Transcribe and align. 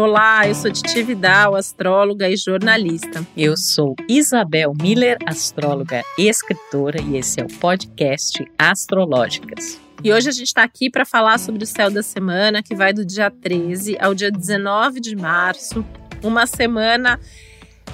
Olá, 0.00 0.46
eu 0.46 0.54
sou 0.54 0.70
Titi 0.70 1.02
Vidal, 1.02 1.56
astróloga 1.56 2.30
e 2.30 2.36
jornalista. 2.36 3.26
Eu 3.36 3.56
sou 3.56 3.96
Isabel 4.08 4.72
Miller, 4.80 5.18
astróloga 5.26 6.04
e 6.16 6.28
escritora, 6.28 7.02
e 7.02 7.16
esse 7.16 7.40
é 7.40 7.44
o 7.44 7.48
podcast 7.48 8.48
Astrológicas. 8.56 9.80
E 10.04 10.12
hoje 10.12 10.28
a 10.28 10.32
gente 10.32 10.46
está 10.46 10.62
aqui 10.62 10.88
para 10.88 11.04
falar 11.04 11.36
sobre 11.40 11.64
o 11.64 11.66
céu 11.66 11.90
da 11.90 12.00
semana, 12.00 12.62
que 12.62 12.76
vai 12.76 12.92
do 12.92 13.04
dia 13.04 13.28
13 13.28 13.98
ao 13.98 14.14
dia 14.14 14.30
19 14.30 15.00
de 15.00 15.16
março. 15.16 15.84
Uma 16.22 16.46
semana 16.46 17.18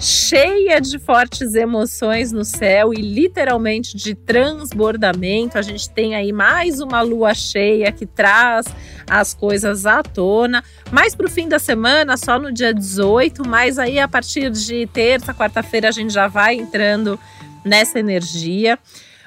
cheia 0.00 0.80
de 0.80 0.98
fortes 0.98 1.54
emoções 1.54 2.32
no 2.32 2.44
céu 2.44 2.92
e 2.92 2.96
literalmente 2.96 3.96
de 3.96 4.14
transbordamento. 4.14 5.58
A 5.58 5.62
gente 5.62 5.88
tem 5.90 6.14
aí 6.14 6.32
mais 6.32 6.80
uma 6.80 7.00
lua 7.00 7.34
cheia 7.34 7.90
que 7.92 8.06
traz 8.06 8.66
as 9.08 9.34
coisas 9.34 9.86
à 9.86 10.02
tona. 10.02 10.62
Mais 10.90 11.14
para 11.14 11.26
o 11.26 11.30
fim 11.30 11.48
da 11.48 11.58
semana, 11.58 12.16
só 12.16 12.38
no 12.38 12.52
dia 12.52 12.72
18, 12.72 13.46
mas 13.46 13.78
aí 13.78 13.98
a 13.98 14.08
partir 14.08 14.50
de 14.50 14.86
terça, 14.86 15.32
quarta-feira, 15.32 15.88
a 15.88 15.92
gente 15.92 16.12
já 16.12 16.28
vai 16.28 16.54
entrando 16.56 17.18
nessa 17.64 17.98
energia. 17.98 18.78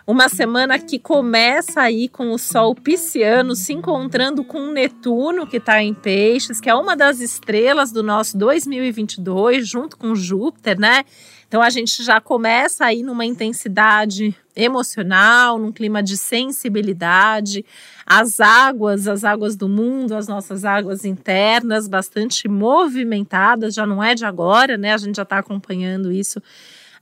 Uma 0.09 0.29
semana 0.29 0.79
que 0.79 0.97
começa 0.97 1.81
aí 1.81 2.07
com 2.07 2.31
o 2.31 2.37
Sol 2.37 2.73
pisciano 2.73 3.53
se 3.57 3.73
encontrando 3.73 4.41
com 4.41 4.71
Netuno, 4.71 5.45
que 5.45 5.57
está 5.57 5.83
em 5.83 5.93
Peixes, 5.93 6.61
que 6.61 6.69
é 6.69 6.73
uma 6.73 6.95
das 6.95 7.19
estrelas 7.19 7.91
do 7.91 8.01
nosso 8.01 8.37
2022, 8.37 9.67
junto 9.67 9.97
com 9.97 10.15
Júpiter, 10.15 10.79
né? 10.79 11.03
Então 11.45 11.61
a 11.61 11.69
gente 11.69 12.01
já 12.05 12.21
começa 12.21 12.85
aí 12.85 13.03
numa 13.03 13.25
intensidade 13.25 14.33
emocional, 14.55 15.59
num 15.59 15.73
clima 15.73 16.01
de 16.01 16.15
sensibilidade. 16.15 17.65
As 18.05 18.39
águas, 18.39 19.09
as 19.09 19.25
águas 19.25 19.57
do 19.57 19.67
mundo, 19.67 20.15
as 20.15 20.25
nossas 20.25 20.63
águas 20.63 21.03
internas, 21.03 21.85
bastante 21.85 22.47
movimentadas, 22.47 23.73
já 23.73 23.85
não 23.85 24.01
é 24.01 24.15
de 24.15 24.23
agora, 24.23 24.77
né? 24.77 24.93
A 24.93 24.97
gente 24.97 25.17
já 25.17 25.23
está 25.23 25.39
acompanhando 25.39 26.13
isso 26.13 26.41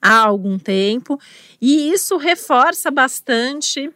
há 0.06 0.20
algum 0.20 0.60
tempo, 0.60 1.20
e 1.60 1.92
isso 1.92 2.18
reforça 2.18 2.92
bastante 2.92 3.92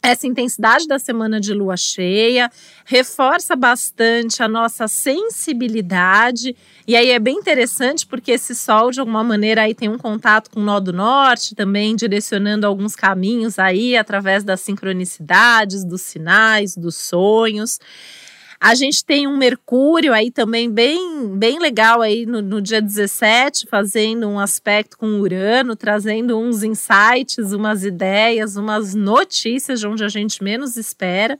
essa 0.00 0.28
intensidade 0.28 0.86
da 0.86 0.98
semana 0.98 1.40
de 1.40 1.52
lua 1.52 1.76
cheia, 1.76 2.48
reforça 2.84 3.56
bastante 3.56 4.40
a 4.40 4.48
nossa 4.48 4.86
sensibilidade. 4.86 6.54
E 6.86 6.94
aí 6.94 7.10
é 7.10 7.18
bem 7.18 7.36
interessante 7.36 8.06
porque 8.06 8.30
esse 8.30 8.54
sol, 8.54 8.92
de 8.92 9.00
alguma 9.00 9.24
maneira, 9.24 9.62
aí 9.62 9.74
tem 9.74 9.88
um 9.88 9.98
contato 9.98 10.50
com 10.50 10.60
o 10.60 10.62
nó 10.62 10.78
do 10.78 10.92
norte, 10.92 11.56
também 11.56 11.96
direcionando 11.96 12.64
alguns 12.64 12.94
caminhos 12.94 13.58
aí 13.58 13.96
através 13.96 14.44
das 14.44 14.60
sincronicidades, 14.60 15.84
dos 15.84 16.02
sinais, 16.02 16.76
dos 16.76 16.94
sonhos. 16.94 17.80
A 18.60 18.74
gente 18.74 19.04
tem 19.04 19.28
um 19.28 19.36
Mercúrio 19.36 20.12
aí 20.12 20.32
também 20.32 20.68
bem, 20.68 21.36
bem 21.36 21.60
legal 21.60 22.02
aí 22.02 22.26
no, 22.26 22.42
no 22.42 22.60
dia 22.60 22.82
17, 22.82 23.66
fazendo 23.66 24.26
um 24.28 24.38
aspecto 24.38 24.98
com 24.98 25.20
Urano, 25.20 25.76
trazendo 25.76 26.36
uns 26.36 26.64
insights, 26.64 27.52
umas 27.52 27.84
ideias, 27.84 28.56
umas 28.56 28.94
notícias 28.94 29.78
de 29.78 29.86
onde 29.86 30.02
a 30.02 30.08
gente 30.08 30.42
menos 30.42 30.76
espera. 30.76 31.38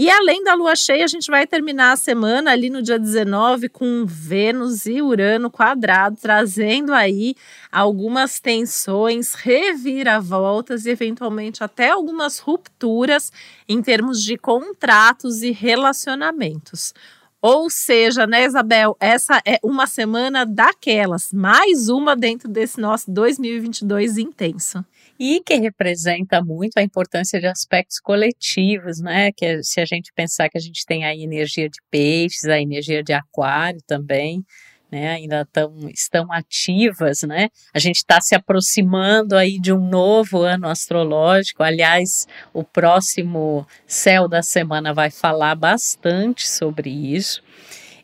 E 0.00 0.08
além 0.08 0.44
da 0.44 0.54
lua 0.54 0.76
cheia, 0.76 1.02
a 1.02 1.08
gente 1.08 1.28
vai 1.28 1.44
terminar 1.44 1.90
a 1.90 1.96
semana 1.96 2.52
ali 2.52 2.70
no 2.70 2.80
dia 2.80 3.00
19 3.00 3.68
com 3.68 4.06
Vênus 4.06 4.86
e 4.86 5.02
Urano 5.02 5.50
quadrado, 5.50 6.16
trazendo 6.22 6.94
aí 6.94 7.34
algumas 7.72 8.38
tensões, 8.38 9.34
reviravoltas 9.34 10.86
e 10.86 10.90
eventualmente 10.90 11.64
até 11.64 11.90
algumas 11.90 12.38
rupturas 12.38 13.32
em 13.68 13.82
termos 13.82 14.22
de 14.22 14.38
contratos 14.38 15.42
e 15.42 15.50
relacionamentos. 15.50 16.94
Ou 17.42 17.68
seja, 17.68 18.24
né, 18.24 18.44
Isabel, 18.44 18.96
essa 19.00 19.42
é 19.44 19.58
uma 19.64 19.88
semana 19.88 20.46
daquelas, 20.46 21.32
mais 21.32 21.88
uma 21.88 22.14
dentro 22.14 22.48
desse 22.48 22.80
nosso 22.80 23.10
2022 23.10 24.16
intenso 24.16 24.84
e 25.18 25.40
que 25.44 25.54
representa 25.56 26.42
muito 26.42 26.78
a 26.78 26.82
importância 26.82 27.40
de 27.40 27.46
aspectos 27.46 27.98
coletivos, 27.98 29.00
né? 29.00 29.32
Que 29.32 29.44
é, 29.44 29.62
se 29.62 29.80
a 29.80 29.84
gente 29.84 30.12
pensar 30.14 30.48
que 30.48 30.56
a 30.56 30.60
gente 30.60 30.86
tem 30.86 31.04
a 31.04 31.14
energia 31.14 31.68
de 31.68 31.78
peixes, 31.90 32.44
a 32.44 32.60
energia 32.60 33.02
de 33.02 33.12
aquário 33.12 33.80
também, 33.86 34.44
né? 34.90 35.10
Ainda 35.10 35.46
tão, 35.52 35.74
estão 35.90 36.32
ativas, 36.32 37.22
né? 37.22 37.48
A 37.74 37.78
gente 37.78 37.96
está 37.96 38.20
se 38.20 38.34
aproximando 38.34 39.36
aí 39.36 39.58
de 39.58 39.72
um 39.72 39.80
novo 39.80 40.42
ano 40.42 40.68
astrológico. 40.68 41.62
Aliás, 41.62 42.26
o 42.52 42.64
próximo 42.64 43.66
céu 43.86 44.28
da 44.28 44.42
semana 44.42 44.94
vai 44.94 45.10
falar 45.10 45.54
bastante 45.54 46.48
sobre 46.48 46.90
isso. 46.90 47.42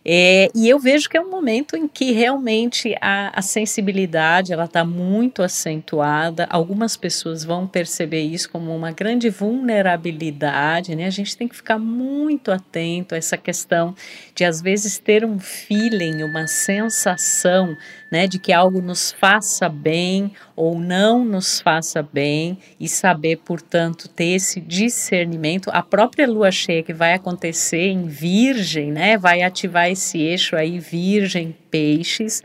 É, 0.06 0.50
e 0.54 0.69
eu 0.69 0.78
vejo 0.78 1.09
que 1.09 1.16
é 1.16 1.20
um 1.20 1.31
momento 1.31 1.76
em 1.76 1.88
que 1.88 2.12
realmente 2.12 2.94
a, 3.00 3.38
a 3.38 3.41
sensibilidade 3.41 4.53
ela 4.53 4.66
está 4.66 4.84
muito 4.84 5.42
acentuada. 5.42 6.47
Algumas 6.50 6.94
pessoas 6.94 7.42
vão 7.42 7.66
perceber 7.66 8.20
isso 8.20 8.50
como 8.50 8.75
uma 8.76 8.93
grande 8.93 9.31
vulnerabilidade, 9.31 10.94
né? 10.94 11.06
A 11.06 11.10
gente 11.10 11.34
tem 11.34 11.48
que 11.48 11.56
ficar 11.56 11.78
muito 11.78 12.53
atento 12.53 13.14
a 13.14 13.19
essa 13.19 13.38
questão 13.38 13.94
de 14.34 14.44
às 14.44 14.60
vezes 14.60 14.98
ter 14.98 15.25
um 15.25 15.38
feeling, 15.38 16.22
uma 16.22 16.47
sensação 16.47 17.75
né, 18.14 18.28
de 18.28 18.38
que 18.38 18.53
algo 18.53 18.81
nos 18.81 19.10
faça 19.10 19.69
bem 19.69 20.32
ou 20.54 20.78
não 20.78 21.25
nos 21.25 21.60
faça 21.60 22.00
bem 22.00 22.56
e 22.78 22.88
saber, 22.88 23.38
portanto, 23.38 24.09
ter 24.09 24.37
esse 24.37 24.60
discernimento. 24.60 25.69
A 25.72 25.82
própria 25.82 26.25
lua 26.25 26.53
cheia 26.53 26.84
que 26.84 26.93
vai 26.93 27.14
acontecer 27.14 27.88
em 27.88 28.06
Virgem, 28.06 28.93
né, 28.93 29.19
vai 29.19 29.43
ativar 29.43 29.91
esse 29.94 30.19
eixo 30.19 30.55
aí 30.55 30.78
Virgem 30.78 31.56
Peixes 31.71 32.43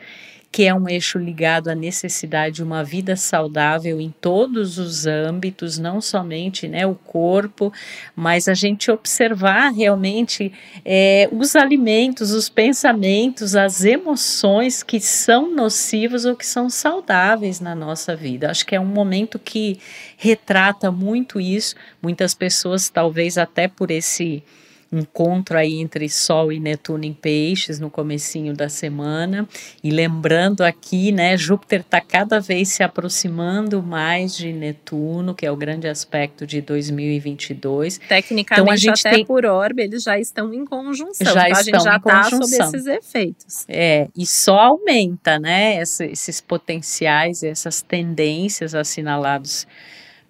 que 0.51 0.65
é 0.65 0.73
um 0.73 0.89
eixo 0.89 1.19
ligado 1.19 1.69
à 1.69 1.75
necessidade 1.75 2.55
de 2.55 2.63
uma 2.63 2.83
vida 2.83 3.15
saudável 3.15 4.01
em 4.01 4.09
todos 4.09 4.79
os 4.79 5.05
âmbitos, 5.05 5.77
não 5.77 6.01
somente 6.01 6.67
né, 6.67 6.87
o 6.87 6.95
corpo, 6.95 7.71
mas 8.15 8.47
a 8.47 8.55
gente 8.55 8.89
observar 8.89 9.69
realmente 9.69 10.51
é, 10.83 11.29
os 11.31 11.55
alimentos, 11.55 12.31
os 12.31 12.49
pensamentos, 12.49 13.55
as 13.55 13.85
emoções 13.85 14.81
que 14.81 14.99
são 14.99 15.53
nocivos 15.53 16.25
ou 16.25 16.35
que 16.35 16.45
são 16.45 16.67
saudáveis 16.67 17.59
na 17.59 17.75
nossa 17.75 18.15
vida. 18.15 18.49
Acho 18.49 18.65
que 18.65 18.75
é 18.75 18.79
um 18.79 18.85
momento 18.85 19.37
que 19.37 19.79
retrata 20.17 20.91
muito 20.91 21.39
isso. 21.39 21.75
Muitas 22.01 22.33
pessoas, 22.33 22.89
talvez 22.89 23.37
até 23.37 23.67
por 23.67 23.91
esse 23.91 24.43
encontro 24.91 25.57
aí 25.57 25.79
entre 25.79 26.09
Sol 26.09 26.51
e 26.51 26.59
Netuno 26.59 27.05
em 27.05 27.13
Peixes 27.13 27.79
no 27.79 27.89
comecinho 27.89 28.53
da 28.53 28.69
semana. 28.69 29.47
E 29.83 29.91
lembrando 29.91 30.61
aqui, 30.61 31.11
né, 31.11 31.37
Júpiter 31.37 31.81
está 31.81 32.01
cada 32.01 32.39
vez 32.39 32.69
se 32.69 32.83
aproximando 32.83 33.83
mais 33.83 34.35
de 34.35 34.51
Netuno, 34.51 35.35
que 35.35 35.45
é 35.45 35.51
o 35.51 35.55
grande 35.55 35.87
aspecto 35.87 36.45
de 36.45 36.61
2022. 36.61 37.99
Tecnicamente, 38.07 38.61
então, 38.61 38.73
a 38.73 38.77
gente 38.77 39.07
até 39.07 39.17
tem... 39.17 39.25
por 39.25 39.45
orbe, 39.45 39.83
eles 39.83 40.03
já 40.03 40.19
estão 40.19 40.53
em 40.53 40.65
conjunção. 40.65 41.33
Já 41.33 41.47
então, 41.47 41.59
a 41.59 41.63
gente 41.63 41.83
já 41.83 41.95
está 41.97 42.23
sob 42.23 42.43
esses 42.43 42.85
efeitos. 42.87 43.65
É, 43.67 44.07
e 44.15 44.25
só 44.25 44.57
aumenta, 44.59 45.39
né, 45.39 45.81
esses 45.81 46.41
potenciais, 46.41 47.43
essas 47.43 47.81
tendências 47.81 48.73
assinalados 48.73 49.67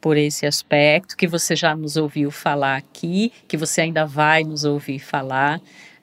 por 0.01 0.17
esse 0.17 0.45
aspecto, 0.45 1.17
que 1.17 1.27
você 1.27 1.55
já 1.55 1.75
nos 1.75 1.97
ouviu 1.97 2.31
falar 2.31 2.77
aqui, 2.77 3.31
que 3.47 3.57
você 3.57 3.81
ainda 3.81 4.05
vai 4.05 4.43
nos 4.43 4.63
ouvir 4.63 4.99
falar 4.99 5.61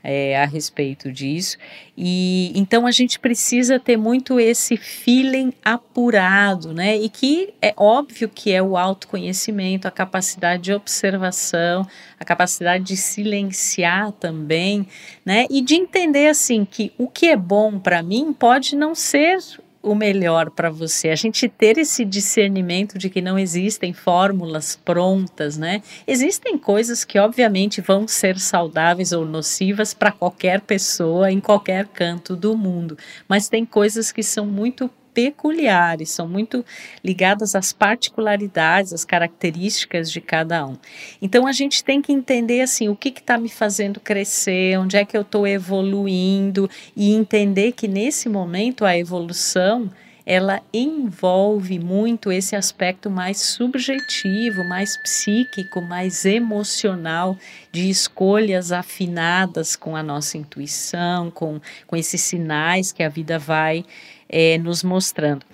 é, 0.08 0.40
a 0.40 0.46
respeito 0.46 1.10
disso. 1.10 1.58
E 1.96 2.52
então 2.54 2.86
a 2.86 2.92
gente 2.92 3.18
precisa 3.18 3.80
ter 3.80 3.96
muito 3.96 4.38
esse 4.38 4.76
feeling 4.76 5.52
apurado, 5.64 6.72
né? 6.72 6.96
E 6.96 7.08
que 7.08 7.52
é 7.60 7.74
óbvio 7.76 8.28
que 8.28 8.52
é 8.52 8.62
o 8.62 8.76
autoconhecimento, 8.76 9.88
a 9.88 9.90
capacidade 9.90 10.62
de 10.62 10.72
observação, 10.72 11.84
a 12.20 12.24
capacidade 12.24 12.84
de 12.84 12.96
silenciar 12.96 14.12
também, 14.12 14.86
né? 15.24 15.46
E 15.50 15.60
de 15.60 15.74
entender 15.74 16.28
assim 16.28 16.64
que 16.64 16.92
o 16.96 17.08
que 17.08 17.26
é 17.26 17.36
bom 17.36 17.76
para 17.76 18.00
mim 18.00 18.32
pode 18.32 18.76
não 18.76 18.94
ser 18.94 19.38
o 19.86 19.94
melhor 19.94 20.50
para 20.50 20.68
você. 20.68 21.10
A 21.10 21.14
gente 21.14 21.48
ter 21.48 21.78
esse 21.78 22.04
discernimento 22.04 22.98
de 22.98 23.08
que 23.08 23.20
não 23.20 23.38
existem 23.38 23.92
fórmulas 23.92 24.74
prontas, 24.84 25.56
né? 25.56 25.80
Existem 26.04 26.58
coisas 26.58 27.04
que 27.04 27.20
obviamente 27.20 27.80
vão 27.80 28.08
ser 28.08 28.36
saudáveis 28.36 29.12
ou 29.12 29.24
nocivas 29.24 29.94
para 29.94 30.10
qualquer 30.10 30.60
pessoa 30.60 31.30
em 31.30 31.38
qualquer 31.38 31.86
canto 31.86 32.34
do 32.34 32.56
mundo, 32.56 32.98
mas 33.28 33.48
tem 33.48 33.64
coisas 33.64 34.10
que 34.10 34.24
são 34.24 34.44
muito 34.44 34.90
peculiares, 35.16 36.10
são 36.10 36.28
muito 36.28 36.62
ligadas 37.02 37.54
às 37.54 37.72
particularidades, 37.72 38.92
às 38.92 39.02
características 39.02 40.12
de 40.12 40.20
cada 40.20 40.66
um. 40.66 40.76
Então 41.22 41.46
a 41.46 41.52
gente 41.52 41.82
tem 41.82 42.02
que 42.02 42.12
entender 42.12 42.60
assim 42.60 42.90
o 42.90 42.94
que 42.94 43.08
está 43.08 43.38
me 43.38 43.48
fazendo 43.48 43.98
crescer, 43.98 44.78
onde 44.78 44.94
é 44.94 45.06
que 45.06 45.16
eu 45.16 45.22
estou 45.22 45.46
evoluindo 45.46 46.68
e 46.94 47.14
entender 47.14 47.72
que 47.72 47.88
nesse 47.88 48.28
momento 48.28 48.84
a 48.84 48.94
evolução 48.94 49.90
ela 50.26 50.60
envolve 50.74 51.78
muito 51.78 52.32
esse 52.32 52.56
aspecto 52.56 53.08
mais 53.08 53.38
subjetivo, 53.38 54.64
mais 54.64 55.00
psíquico, 55.00 55.80
mais 55.80 56.24
emocional, 56.24 57.38
de 57.70 57.88
escolhas 57.88 58.72
afinadas 58.72 59.76
com 59.76 59.94
a 59.94 60.02
nossa 60.02 60.36
intuição, 60.36 61.30
com, 61.30 61.60
com 61.86 61.96
esses 61.96 62.20
sinais 62.20 62.90
que 62.90 63.04
a 63.04 63.08
vida 63.08 63.38
vai 63.38 63.84
é, 64.28 64.58
nos 64.58 64.82
mostrando. 64.82 65.44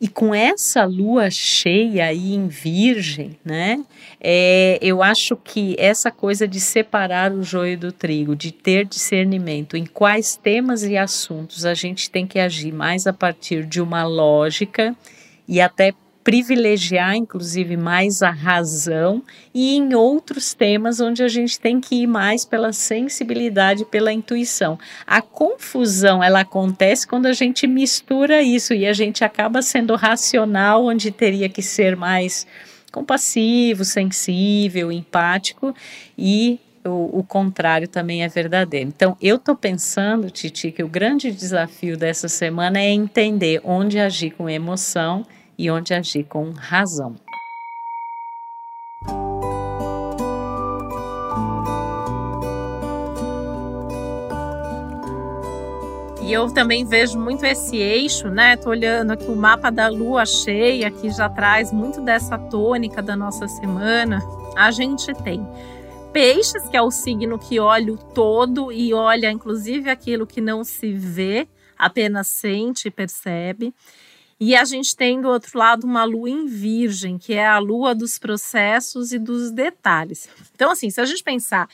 E 0.00 0.08
com 0.08 0.34
essa 0.34 0.84
lua 0.84 1.30
cheia 1.30 2.06
aí 2.06 2.34
em 2.34 2.48
Virgem, 2.48 3.36
né? 3.44 3.84
É, 4.20 4.76
eu 4.82 5.00
acho 5.00 5.36
que 5.36 5.76
essa 5.78 6.10
coisa 6.10 6.46
de 6.48 6.58
separar 6.58 7.32
o 7.32 7.44
joio 7.44 7.78
do 7.78 7.92
trigo, 7.92 8.34
de 8.34 8.50
ter 8.50 8.84
discernimento 8.84 9.76
em 9.76 9.86
quais 9.86 10.34
temas 10.34 10.82
e 10.82 10.96
assuntos 10.96 11.64
a 11.64 11.72
gente 11.72 12.10
tem 12.10 12.26
que 12.26 12.40
agir 12.40 12.72
mais 12.72 13.06
a 13.06 13.12
partir 13.12 13.64
de 13.64 13.80
uma 13.80 14.04
lógica 14.04 14.92
e 15.46 15.60
até 15.60 15.94
privilegiar, 16.24 17.16
inclusive, 17.16 17.76
mais 17.76 18.22
a 18.22 18.30
razão 18.30 19.22
e 19.52 19.76
em 19.76 19.94
outros 19.94 20.54
temas 20.54 21.00
onde 21.00 21.22
a 21.22 21.28
gente 21.28 21.58
tem 21.58 21.80
que 21.80 22.02
ir 22.02 22.06
mais 22.06 22.44
pela 22.44 22.72
sensibilidade, 22.72 23.84
pela 23.84 24.12
intuição. 24.12 24.78
A 25.06 25.20
confusão 25.20 26.22
ela 26.22 26.40
acontece 26.40 27.06
quando 27.06 27.26
a 27.26 27.32
gente 27.32 27.66
mistura 27.66 28.42
isso 28.42 28.72
e 28.72 28.86
a 28.86 28.92
gente 28.92 29.24
acaba 29.24 29.62
sendo 29.62 29.96
racional, 29.96 30.84
onde 30.86 31.10
teria 31.10 31.48
que 31.48 31.62
ser 31.62 31.96
mais 31.96 32.46
compassivo, 32.92 33.84
sensível, 33.84 34.92
empático 34.92 35.74
e 36.16 36.60
o, 36.84 37.20
o, 37.20 37.24
contrário 37.24 37.88
também 37.88 38.22
é 38.22 38.28
verdadeiro. 38.28 38.88
Então, 38.88 39.16
eu 39.20 39.36
estou 39.36 39.54
pensando, 39.54 40.30
Titi, 40.30 40.72
que 40.72 40.82
o 40.82 40.88
grande 40.88 41.30
desafio 41.30 41.96
dessa 41.96 42.28
semana 42.28 42.80
é 42.80 42.90
entender 42.90 43.60
onde 43.64 43.98
agir 43.98 44.32
com 44.32 44.50
emoção 44.50 45.24
e 45.58 45.70
onde 45.70 45.94
agir 45.94 46.24
com 46.24 46.50
razão. 46.50 47.14
E 56.22 56.32
eu 56.32 56.50
também 56.50 56.84
vejo 56.84 57.18
muito 57.18 57.44
esse 57.44 57.76
eixo, 57.76 58.28
né? 58.28 58.56
Tô 58.56 58.70
olhando 58.70 59.10
aqui 59.10 59.26
o 59.26 59.36
mapa 59.36 59.70
da 59.70 59.88
lua 59.88 60.24
cheia, 60.24 60.90
que 60.90 61.10
já 61.10 61.28
traz 61.28 61.72
muito 61.72 62.00
dessa 62.00 62.38
tônica 62.38 63.02
da 63.02 63.16
nossa 63.16 63.48
semana. 63.48 64.20
A 64.56 64.70
gente 64.70 65.12
tem 65.22 65.46
peixes, 66.12 66.68
que 66.68 66.76
é 66.76 66.80
o 66.80 66.90
signo 66.90 67.38
que 67.38 67.58
olha 67.58 67.92
o 67.92 67.98
todo 67.98 68.70
e 68.70 68.94
olha 68.94 69.30
inclusive 69.30 69.90
aquilo 69.90 70.26
que 70.26 70.40
não 70.40 70.62
se 70.62 70.92
vê, 70.92 71.48
apenas 71.76 72.28
sente 72.28 72.88
e 72.88 72.90
percebe. 72.90 73.74
E 74.44 74.56
a 74.56 74.64
gente 74.64 74.96
tem 74.96 75.20
do 75.20 75.28
outro 75.28 75.56
lado 75.56 75.86
uma 75.86 76.02
lua 76.02 76.28
em 76.28 76.46
virgem, 76.46 77.16
que 77.16 77.32
é 77.32 77.46
a 77.46 77.60
lua 77.60 77.94
dos 77.94 78.18
processos 78.18 79.12
e 79.12 79.18
dos 79.18 79.52
detalhes. 79.52 80.28
Então, 80.52 80.72
assim, 80.72 80.90
se 80.90 81.00
a 81.00 81.04
gente 81.04 81.22
pensar 81.22 81.68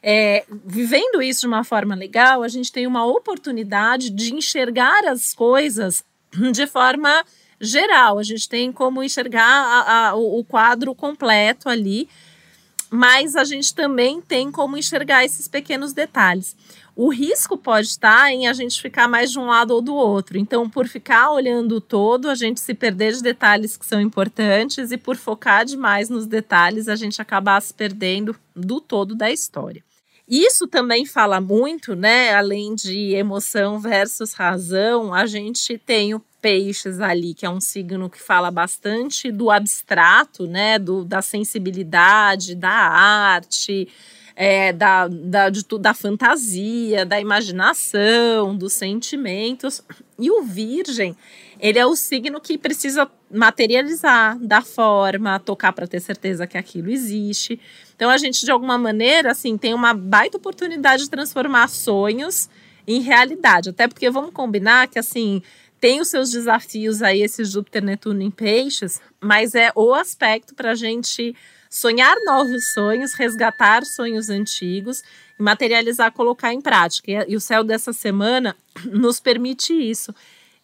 é, 0.00 0.44
vivendo 0.64 1.20
isso 1.20 1.40
de 1.40 1.46
uma 1.48 1.64
forma 1.64 1.96
legal, 1.96 2.44
a 2.44 2.46
gente 2.46 2.70
tem 2.70 2.86
uma 2.86 3.04
oportunidade 3.04 4.08
de 4.08 4.32
enxergar 4.32 5.04
as 5.04 5.34
coisas 5.34 6.04
de 6.52 6.64
forma 6.64 7.24
geral. 7.60 8.20
A 8.20 8.22
gente 8.22 8.48
tem 8.48 8.70
como 8.70 9.02
enxergar 9.02 9.42
a, 9.44 10.10
a, 10.10 10.14
o 10.14 10.44
quadro 10.44 10.94
completo 10.94 11.68
ali, 11.68 12.08
mas 12.92 13.34
a 13.36 13.42
gente 13.42 13.74
também 13.74 14.20
tem 14.20 14.52
como 14.52 14.76
enxergar 14.76 15.24
esses 15.24 15.48
pequenos 15.48 15.94
detalhes. 15.94 16.54
O 16.94 17.08
risco 17.08 17.56
pode 17.56 17.86
estar 17.86 18.30
em 18.30 18.46
a 18.46 18.52
gente 18.52 18.82
ficar 18.82 19.08
mais 19.08 19.30
de 19.32 19.38
um 19.38 19.46
lado 19.46 19.70
ou 19.70 19.80
do 19.80 19.94
outro. 19.94 20.36
Então, 20.36 20.68
por 20.68 20.86
ficar 20.86 21.30
olhando 21.30 21.76
o 21.76 21.80
todo, 21.80 22.28
a 22.28 22.34
gente 22.34 22.60
se 22.60 22.74
perder 22.74 23.14
de 23.14 23.22
detalhes 23.22 23.78
que 23.78 23.86
são 23.86 23.98
importantes 23.98 24.92
e 24.92 24.98
por 24.98 25.16
focar 25.16 25.64
demais 25.64 26.10
nos 26.10 26.26
detalhes, 26.26 26.86
a 26.86 26.94
gente 26.94 27.22
acabar 27.22 27.62
se 27.62 27.72
perdendo 27.72 28.36
do 28.54 28.78
todo 28.78 29.14
da 29.14 29.30
história. 29.30 29.82
Isso 30.28 30.68
também 30.68 31.06
fala 31.06 31.40
muito, 31.40 31.96
né? 31.96 32.34
Além 32.34 32.74
de 32.74 33.14
emoção 33.14 33.80
versus 33.80 34.34
razão, 34.34 35.14
a 35.14 35.24
gente 35.24 35.78
tem 35.78 36.14
o 36.14 36.22
peixes 36.42 37.00
ali, 37.00 37.32
que 37.32 37.46
é 37.46 37.50
um 37.50 37.60
signo 37.60 38.10
que 38.10 38.20
fala 38.20 38.50
bastante 38.50 39.30
do 39.30 39.50
abstrato, 39.50 40.46
né? 40.46 40.78
Do, 40.78 41.04
da 41.04 41.22
sensibilidade, 41.22 42.56
da 42.56 42.68
arte, 42.68 43.88
é, 44.34 44.72
da, 44.72 45.06
da, 45.06 45.48
de, 45.48 45.64
da 45.78 45.94
fantasia, 45.94 47.06
da 47.06 47.20
imaginação, 47.20 48.56
dos 48.56 48.72
sentimentos. 48.72 49.82
E 50.18 50.30
o 50.30 50.42
Virgem, 50.42 51.16
ele 51.60 51.78
é 51.78 51.86
o 51.86 51.94
signo 51.94 52.40
que 52.40 52.58
precisa 52.58 53.08
materializar, 53.30 54.36
dar 54.40 54.64
forma, 54.64 55.38
tocar 55.38 55.72
para 55.72 55.86
ter 55.86 56.00
certeza 56.00 56.46
que 56.46 56.58
aquilo 56.58 56.90
existe. 56.90 57.60
Então 57.94 58.10
a 58.10 58.18
gente, 58.18 58.44
de 58.44 58.50
alguma 58.50 58.76
maneira, 58.76 59.30
assim, 59.30 59.56
tem 59.56 59.72
uma 59.72 59.94
baita 59.94 60.38
oportunidade 60.38 61.04
de 61.04 61.10
transformar 61.10 61.68
sonhos 61.68 62.50
em 62.86 63.00
realidade. 63.00 63.70
Até 63.70 63.86
porque 63.86 64.10
vamos 64.10 64.32
combinar 64.32 64.88
que 64.88 64.98
assim 64.98 65.42
tem 65.82 66.00
os 66.00 66.06
seus 66.06 66.30
desafios 66.30 67.02
aí, 67.02 67.22
esse 67.22 67.44
Júpiter 67.44 67.82
Netuno 67.82 68.22
em 68.22 68.30
peixes, 68.30 69.00
mas 69.20 69.52
é 69.56 69.72
o 69.74 69.92
aspecto 69.92 70.54
para 70.54 70.70
a 70.70 70.74
gente 70.76 71.34
sonhar 71.68 72.14
novos 72.24 72.72
sonhos, 72.72 73.14
resgatar 73.14 73.84
sonhos 73.84 74.30
antigos 74.30 75.02
e 75.36 75.42
materializar, 75.42 76.12
colocar 76.12 76.54
em 76.54 76.60
prática. 76.60 77.26
E 77.28 77.34
o 77.34 77.40
céu 77.40 77.64
dessa 77.64 77.92
semana 77.92 78.56
nos 78.92 79.18
permite 79.18 79.72
isso, 79.72 80.14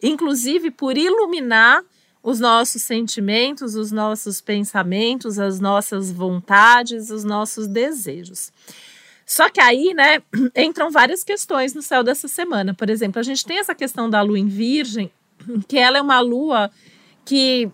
inclusive 0.01 0.71
por 0.71 0.97
iluminar 0.97 1.83
os 2.23 2.39
nossos 2.39 2.81
sentimentos, 2.81 3.75
os 3.75 3.91
nossos 3.91 4.39
pensamentos, 4.39 5.37
as 5.37 5.59
nossas 5.59 6.13
vontades, 6.13 7.09
os 7.09 7.25
nossos 7.25 7.67
desejos. 7.67 8.53
Só 9.29 9.47
que 9.47 9.61
aí, 9.61 9.93
né, 9.93 10.23
entram 10.57 10.89
várias 10.89 11.23
questões 11.23 11.75
no 11.75 11.83
céu 11.83 12.03
dessa 12.03 12.27
semana. 12.27 12.73
Por 12.73 12.89
exemplo, 12.89 13.19
a 13.19 13.23
gente 13.23 13.45
tem 13.45 13.59
essa 13.59 13.75
questão 13.75 14.09
da 14.09 14.23
lua 14.23 14.39
em 14.39 14.47
Virgem, 14.47 15.11
que 15.69 15.77
ela 15.77 15.99
é 15.99 16.01
uma 16.01 16.19
lua 16.19 16.71
que 17.23 17.69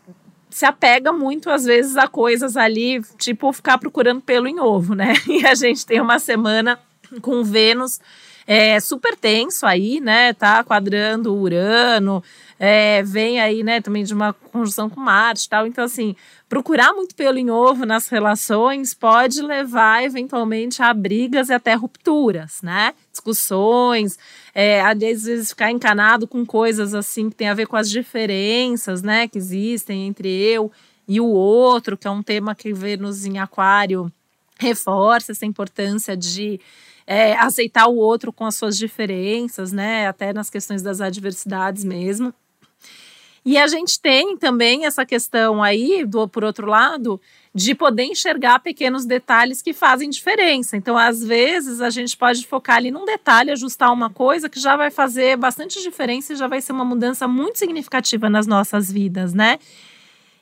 se 0.50 0.66
apega 0.66 1.14
muito, 1.14 1.50
às 1.50 1.64
vezes, 1.64 1.96
a 1.96 2.10
coisas 2.10 2.58
ali, 2.58 3.02
tipo 3.18 3.54
ficar 3.54 3.78
procurando 3.78 4.20
pelo 4.20 4.50
em 4.50 4.60
ovo, 4.60 4.96
né? 4.96 5.14
E 5.30 5.48
a 5.48 5.56
gente 5.56 5.86
tem 5.86 6.02
uma 6.02 6.20
semana 6.20 6.78
com 7.22 7.42
Vênus 7.42 8.02
é, 8.46 8.78
super 8.82 9.16
tenso 9.16 9.66
aí, 9.66 10.02
né? 10.02 10.34
Tá 10.34 10.62
quadrando 10.62 11.34
Urano, 11.34 12.22
é, 12.60 13.04
vem 13.04 13.40
aí, 13.40 13.64
né, 13.64 13.82
também 13.82 14.04
de 14.04 14.14
uma 14.14 14.34
conjunção 14.34 14.90
com 14.90 15.00
Marte 15.00 15.46
e 15.46 15.50
tal. 15.50 15.68
Então, 15.68 15.84
assim, 15.84 16.16
procurar 16.48 16.94
muito 16.94 17.14
pelo 17.16 17.38
em 17.38 17.50
ovo 17.50 17.86
nas 17.86 18.08
relações 18.08 18.94
pode 18.94 19.42
levar, 19.42 20.04
eventualmente, 20.04 20.82
a 20.82 20.94
brigas 20.94 21.50
e 21.50 21.54
até 21.54 21.74
rupturas, 21.74 22.62
né? 22.64 22.94
Discussões, 23.12 24.18
é, 24.54 24.82
às 24.82 24.98
vezes 24.98 25.50
ficar 25.50 25.72
encanado 25.72 26.28
com 26.28 26.46
coisas 26.46 26.94
assim 26.94 27.30
que 27.30 27.36
tem 27.36 27.50
a 27.50 27.54
ver 27.54 27.68
com 27.68 27.76
as 27.76 27.90
diferenças, 27.90 29.02
né, 29.02 29.28
que 29.28 29.38
existem 29.38 30.08
entre 30.08 30.30
eu 30.30 30.72
e 31.08 31.20
o 31.20 31.28
outro, 31.28 31.98
que 31.98 32.08
é 32.08 32.12
um 32.12 32.24
tema 32.24 32.56
que 32.56 32.74
Vênus 32.74 33.26
em 33.26 33.38
Aquário 33.38 34.12
reforça 34.58 35.34
essa 35.34 35.46
importância 35.46 36.16
de 36.16 36.60
é, 37.06 37.34
aceitar 37.34 37.88
o 37.88 37.98
outro 37.98 38.34
com 38.34 38.46
as 38.46 38.56
suas 38.56 38.78
diferenças, 38.78 39.72
né? 39.72 40.08
Até 40.08 40.34
nas 40.34 40.50
questões 40.50 40.82
das 40.82 41.02
adversidades 41.02 41.84
mesmo. 41.84 42.34
E 43.46 43.60
a 43.60 43.68
gente 43.68 44.00
tem 44.00 44.36
também 44.36 44.88
essa 44.88 45.06
questão 45.06 45.62
aí, 45.62 46.04
do, 46.04 46.28
por 46.28 46.44
outro 46.44 46.66
lado, 46.66 47.22
de 47.54 47.76
poder 47.76 48.04
enxergar 48.06 48.58
pequenos 48.58 49.06
detalhes 49.06 49.62
que 49.62 49.72
fazem 49.72 50.10
diferença. 50.10 50.76
Então, 50.76 50.98
às 50.98 51.24
vezes, 51.24 51.80
a 51.80 51.92
gente 51.92 52.18
pode 52.18 52.48
focar 52.48 52.78
ali 52.78 52.90
num 52.90 53.06
detalhe, 53.06 53.52
ajustar 53.52 53.94
uma 53.94 54.10
coisa 54.10 54.50
que 54.50 54.60
já 54.60 54.76
vai 54.76 54.90
fazer 54.90 55.38
bastante 55.38 55.80
diferença 55.80 56.34
e 56.34 56.36
já 56.36 56.48
vai 56.48 56.60
ser 56.60 56.72
uma 56.72 56.84
mudança 56.84 57.28
muito 57.28 57.60
significativa 57.60 58.32
nas 58.32 58.48
nossas 58.48 58.92
vidas, 58.92 59.32
né? 59.32 59.60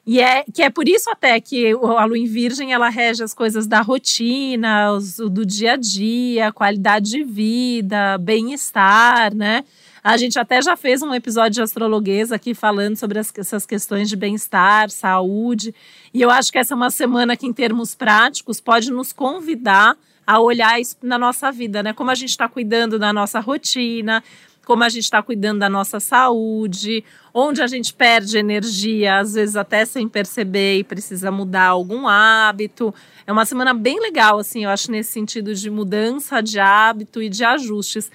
E 0.05 0.21
é 0.21 0.43
que 0.43 0.61
é 0.61 0.69
por 0.69 0.87
isso 0.87 1.09
até 1.09 1.39
que 1.39 1.71
a 1.71 2.05
lua 2.05 2.17
em 2.17 2.25
virgem 2.25 2.73
ela 2.73 2.89
rege 2.89 3.23
as 3.23 3.33
coisas 3.33 3.67
da 3.67 3.81
rotina, 3.81 4.91
os, 4.91 5.17
do 5.17 5.45
dia 5.45 5.73
a 5.73 5.77
dia, 5.77 6.51
qualidade 6.51 7.09
de 7.09 7.23
vida, 7.23 8.17
bem-estar, 8.17 9.33
né? 9.33 9.63
A 10.03 10.17
gente 10.17 10.37
até 10.37 10.61
já 10.61 10.75
fez 10.75 11.01
um 11.01 11.13
episódio 11.13 11.51
de 11.51 11.61
astrologuesa 11.61 12.35
aqui 12.35 12.53
falando 12.53 12.97
sobre 12.97 13.19
as, 13.19 13.31
essas 13.37 13.65
questões 13.65 14.09
de 14.09 14.17
bem-estar, 14.17 14.89
saúde. 14.89 15.73
E 16.13 16.21
eu 16.21 16.29
acho 16.29 16.51
que 16.51 16.57
essa 16.57 16.73
é 16.73 16.75
uma 16.75 16.89
semana 16.89 17.37
que, 17.37 17.47
em 17.47 17.53
termos 17.53 17.95
práticos, 17.95 18.59
pode 18.59 18.91
nos 18.91 19.13
convidar 19.13 19.95
a 20.27 20.41
olhar 20.41 20.77
isso 20.77 20.97
na 21.01 21.17
nossa 21.17 21.49
vida, 21.53 21.81
né? 21.81 21.93
Como 21.93 22.11
a 22.11 22.15
gente 22.15 22.31
está 22.31 22.49
cuidando 22.49 22.99
da 22.99 23.13
nossa 23.13 23.39
rotina, 23.39 24.21
como 24.65 24.83
a 24.83 24.89
gente 24.89 25.03
está 25.03 25.23
cuidando 25.23 25.59
da 25.59 25.69
nossa 25.69 26.01
saúde, 26.01 27.03
onde 27.33 27.61
a 27.61 27.67
gente 27.67 27.93
perde 27.93 28.37
energia, 28.37 29.19
às 29.19 29.35
vezes 29.35 29.55
até 29.55 29.85
sem 29.85 30.09
perceber 30.09 30.79
e 30.79 30.83
precisa 30.83 31.31
mudar 31.31 31.67
algum 31.67 32.09
hábito. 32.09 32.93
É 33.25 33.31
uma 33.31 33.45
semana 33.45 33.73
bem 33.73 34.01
legal, 34.01 34.39
assim, 34.39 34.65
eu 34.65 34.69
acho, 34.69 34.91
nesse 34.91 35.13
sentido 35.13 35.53
de 35.55 35.69
mudança 35.69 36.41
de 36.41 36.59
hábito 36.59 37.21
e 37.21 37.29
de 37.29 37.43
ajustes. 37.45 38.11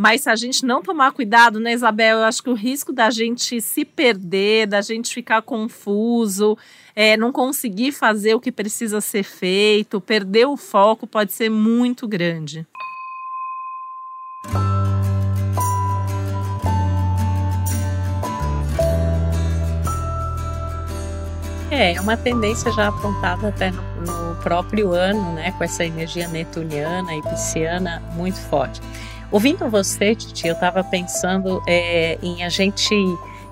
Mas 0.00 0.22
se 0.22 0.30
a 0.30 0.34
gente 0.34 0.64
não 0.64 0.80
tomar 0.80 1.12
cuidado, 1.12 1.60
né, 1.60 1.74
Isabel, 1.74 2.20
eu 2.20 2.24
acho 2.24 2.42
que 2.42 2.48
o 2.48 2.54
risco 2.54 2.90
da 2.90 3.10
gente 3.10 3.60
se 3.60 3.84
perder, 3.84 4.66
da 4.66 4.80
gente 4.80 5.12
ficar 5.12 5.42
confuso, 5.42 6.56
é, 6.96 7.18
não 7.18 7.30
conseguir 7.30 7.92
fazer 7.92 8.34
o 8.34 8.40
que 8.40 8.50
precisa 8.50 9.02
ser 9.02 9.24
feito, 9.24 10.00
perder 10.00 10.46
o 10.46 10.56
foco 10.56 11.06
pode 11.06 11.34
ser 11.34 11.50
muito 11.50 12.08
grande. 12.08 12.66
É, 21.70 21.92
é 21.92 22.00
uma 22.00 22.16
tendência 22.16 22.72
já 22.72 22.88
apontada 22.88 23.48
até 23.48 23.70
no, 23.70 23.82
no 24.00 24.42
próprio 24.42 24.92
ano, 24.92 25.34
né, 25.34 25.52
com 25.52 25.62
essa 25.62 25.84
energia 25.84 26.26
netuniana 26.26 27.14
e 27.14 27.20
pisciana 27.20 28.02
muito 28.16 28.40
forte. 28.48 28.80
Ouvindo 29.32 29.70
você, 29.70 30.12
Titi, 30.12 30.48
eu 30.48 30.54
estava 30.54 30.82
pensando 30.82 31.62
é, 31.64 32.18
em 32.20 32.42
a 32.42 32.48
gente 32.48 32.92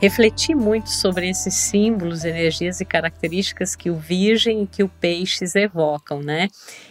refletir 0.01 0.57
muito 0.57 0.91
sobre 0.91 1.29
esses 1.29 1.55
símbolos, 1.55 2.25
energias 2.25 2.81
e 2.81 2.85
características 2.85 3.77
que 3.77 3.89
o 3.89 3.95
Virgem 3.95 4.63
e 4.63 4.67
que 4.67 4.83
o 4.83 4.89
Peixes 4.89 5.55
evocam, 5.55 6.21
né? 6.21 6.49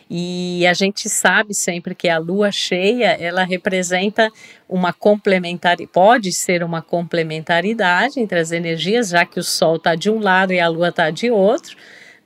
E 0.10 0.66
a 0.66 0.74
gente 0.74 1.10
sabe 1.10 1.54
sempre 1.54 1.94
que 1.94 2.08
a 2.08 2.18
lua 2.18 2.50
cheia, 2.50 3.08
ela 3.20 3.44
representa 3.44 4.30
uma 4.70 4.94
complementaridade, 4.94 5.92
pode 5.92 6.32
ser 6.32 6.64
uma 6.64 6.82
complementaridade 6.82 8.22
entre 8.22 8.40
as 8.40 8.54
energias, 8.54 9.10
já 9.10 9.26
que 9.26 9.40
o 9.40 9.44
sol 9.44 9.76
está 9.76 9.96
de 9.96 10.10
um 10.10 10.20
lado 10.20 10.54
e 10.54 10.62
a 10.62 10.68
lua 10.70 10.90
está 10.90 11.10
de 11.10 11.30
outro 11.30 11.76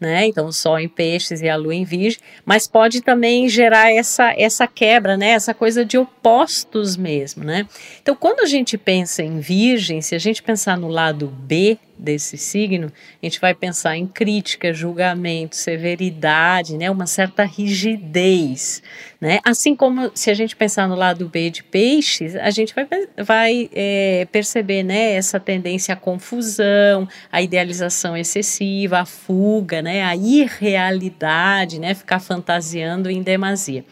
né? 0.01 0.25
Então 0.25 0.47
o 0.47 0.51
Sol 0.51 0.79
em 0.79 0.89
Peixes 0.89 1.41
e 1.41 1.47
a 1.47 1.55
Lua 1.55 1.75
em 1.75 1.85
Virgem, 1.85 2.19
mas 2.43 2.67
pode 2.67 3.01
também 3.01 3.47
gerar 3.47 3.93
essa 3.93 4.33
essa 4.35 4.67
quebra, 4.67 5.15
né? 5.15 5.29
Essa 5.29 5.53
coisa 5.53 5.85
de 5.85 5.97
opostos 5.97 6.97
mesmo, 6.97 7.43
né? 7.43 7.67
Então 8.01 8.15
quando 8.15 8.41
a 8.41 8.47
gente 8.47 8.77
pensa 8.77 9.21
em 9.21 9.39
Virgem, 9.39 10.01
se 10.01 10.15
a 10.15 10.19
gente 10.19 10.41
pensar 10.41 10.75
no 10.77 10.87
lado 10.87 11.27
B 11.27 11.77
desse 12.01 12.37
signo, 12.37 12.91
a 13.21 13.25
gente 13.25 13.39
vai 13.39 13.53
pensar 13.53 13.95
em 13.95 14.07
crítica, 14.07 14.73
julgamento, 14.73 15.55
severidade, 15.55 16.77
né, 16.77 16.89
uma 16.89 17.05
certa 17.05 17.43
rigidez, 17.43 18.81
né? 19.19 19.39
Assim 19.43 19.75
como 19.75 20.09
se 20.15 20.31
a 20.31 20.33
gente 20.33 20.55
pensar 20.55 20.87
no 20.87 20.95
lado 20.95 21.29
B 21.29 21.51
de 21.51 21.63
peixes, 21.63 22.35
a 22.35 22.49
gente 22.49 22.73
vai, 22.73 22.87
vai 23.23 23.69
é, 23.71 24.27
perceber, 24.31 24.81
né, 24.81 25.13
essa 25.13 25.39
tendência 25.39 25.93
à 25.93 25.97
confusão, 25.97 27.07
à 27.31 27.41
idealização 27.41 28.17
excessiva, 28.17 28.99
à 28.99 29.05
fuga, 29.05 29.81
né, 29.81 30.03
à 30.03 30.15
irrealidade, 30.15 31.79
né, 31.79 31.93
ficar 31.93 32.19
fantasiando 32.19 33.09
em 33.11 33.21
demasia. 33.21 33.85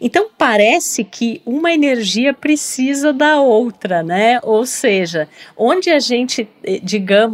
Então 0.00 0.28
parece 0.36 1.04
que 1.04 1.42
uma 1.44 1.72
energia 1.72 2.32
precisa 2.32 3.12
da 3.12 3.40
outra, 3.40 4.02
né? 4.02 4.40
Ou 4.42 4.66
seja, 4.66 5.28
onde 5.56 5.90
a 5.90 5.98
gente, 5.98 6.48
eh, 6.64 6.80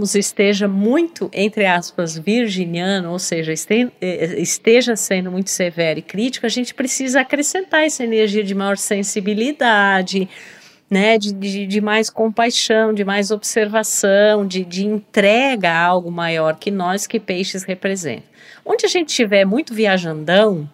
digamos, 0.01 0.15
esteja 0.15 0.67
muito, 0.67 1.31
entre 1.33 1.67
aspas, 1.67 2.17
virginiano, 2.17 3.11
ou 3.11 3.19
seja, 3.19 3.53
eh, 4.01 4.41
esteja 4.41 4.97
sendo 4.97 5.31
muito 5.31 5.51
severo 5.51 5.99
e 5.99 6.03
crítico, 6.03 6.47
a 6.47 6.49
gente 6.49 6.75
precisa 6.75 7.21
acrescentar 7.21 7.85
essa 7.85 8.03
energia 8.03 8.43
de 8.43 8.55
maior 8.55 8.79
sensibilidade, 8.79 10.29
né, 10.89 11.19
de, 11.19 11.33
de, 11.33 11.67
de, 11.67 11.81
mais 11.81 12.09
compaixão, 12.09 12.93
de 12.95 13.05
mais 13.05 13.31
observação, 13.31 14.47
de, 14.47 14.65
de 14.65 14.87
entrega 14.87 15.71
a 15.71 15.85
algo 15.85 16.11
maior 16.11 16.57
que 16.57 16.71
nós 16.71 17.07
que 17.07 17.21
peixes 17.21 17.63
representam. 17.63 18.25
Onde 18.65 18.87
a 18.87 18.89
gente 18.89 19.11
estiver 19.11 19.45
muito 19.45 19.75
viajandão, 19.75 20.69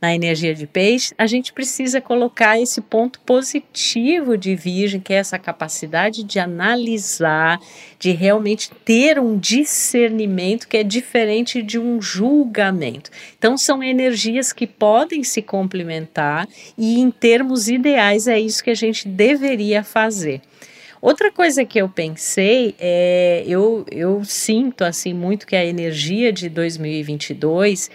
na 0.00 0.14
energia 0.14 0.54
de 0.54 0.66
peixe, 0.66 1.12
a 1.18 1.26
gente 1.26 1.52
precisa 1.52 2.00
colocar 2.00 2.60
esse 2.60 2.80
ponto 2.80 3.18
positivo 3.20 4.36
de 4.36 4.54
virgem, 4.54 5.00
que 5.00 5.12
é 5.12 5.16
essa 5.16 5.38
capacidade 5.38 6.22
de 6.22 6.38
analisar, 6.38 7.58
de 7.98 8.12
realmente 8.12 8.70
ter 8.84 9.18
um 9.18 9.36
discernimento 9.36 10.68
que 10.68 10.76
é 10.76 10.84
diferente 10.84 11.60
de 11.62 11.78
um 11.78 12.00
julgamento. 12.00 13.10
Então, 13.36 13.58
são 13.58 13.82
energias 13.82 14.52
que 14.52 14.66
podem 14.66 15.24
se 15.24 15.42
complementar 15.42 16.48
e, 16.76 17.00
em 17.00 17.10
termos 17.10 17.68
ideais, 17.68 18.28
é 18.28 18.38
isso 18.38 18.62
que 18.62 18.70
a 18.70 18.76
gente 18.76 19.08
deveria 19.08 19.82
fazer. 19.82 20.40
Outra 21.00 21.30
coisa 21.30 21.64
que 21.64 21.80
eu 21.80 21.88
pensei 21.88 22.74
é, 22.78 23.44
eu, 23.46 23.84
eu 23.90 24.24
sinto 24.24 24.82
assim 24.82 25.14
muito 25.14 25.46
que 25.46 25.54
a 25.54 25.64
energia 25.64 26.32
de 26.32 26.48
2022 26.48 27.88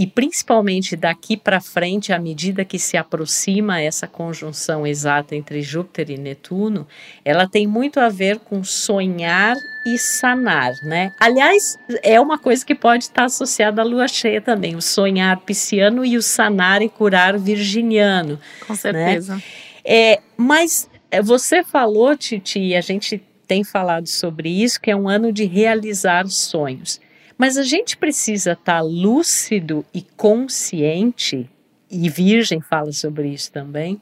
e 0.00 0.06
principalmente 0.06 0.96
daqui 0.96 1.36
para 1.36 1.60
frente, 1.60 2.10
à 2.10 2.18
medida 2.18 2.64
que 2.64 2.78
se 2.78 2.96
aproxima 2.96 3.82
essa 3.82 4.06
conjunção 4.06 4.86
exata 4.86 5.36
entre 5.36 5.60
Júpiter 5.60 6.10
e 6.10 6.16
Netuno, 6.16 6.88
ela 7.22 7.46
tem 7.46 7.66
muito 7.66 8.00
a 8.00 8.08
ver 8.08 8.38
com 8.38 8.64
sonhar 8.64 9.54
e 9.86 9.98
sanar, 9.98 10.72
né? 10.82 11.12
Aliás, 11.20 11.78
é 12.02 12.18
uma 12.18 12.38
coisa 12.38 12.64
que 12.64 12.74
pode 12.74 13.04
estar 13.04 13.24
associada 13.24 13.82
à 13.82 13.84
lua 13.84 14.08
cheia 14.08 14.40
também, 14.40 14.74
o 14.74 14.80
sonhar 14.80 15.38
pisciano 15.40 16.02
e 16.02 16.16
o 16.16 16.22
sanar 16.22 16.80
e 16.80 16.88
curar 16.88 17.38
virginiano. 17.38 18.40
Com 18.66 18.72
né? 18.72 18.78
certeza. 18.78 19.34
Né? 19.34 19.42
É, 19.84 20.20
mas 20.34 20.88
é, 21.10 21.20
você 21.20 21.62
falou, 21.62 22.16
Titi, 22.16 22.74
a 22.74 22.80
gente 22.80 23.22
tem 23.46 23.62
falado 23.62 24.06
sobre 24.06 24.48
isso, 24.48 24.80
que 24.80 24.90
é 24.90 24.96
um 24.96 25.10
ano 25.10 25.30
de 25.30 25.44
realizar 25.44 26.26
sonhos. 26.26 26.98
Mas 27.40 27.56
a 27.56 27.62
gente 27.62 27.96
precisa 27.96 28.52
estar 28.52 28.74
tá 28.74 28.80
lúcido 28.82 29.82
e 29.94 30.02
consciente, 30.02 31.48
e 31.90 32.06
Virgem 32.10 32.60
fala 32.60 32.92
sobre 32.92 33.30
isso 33.30 33.50
também, 33.50 33.98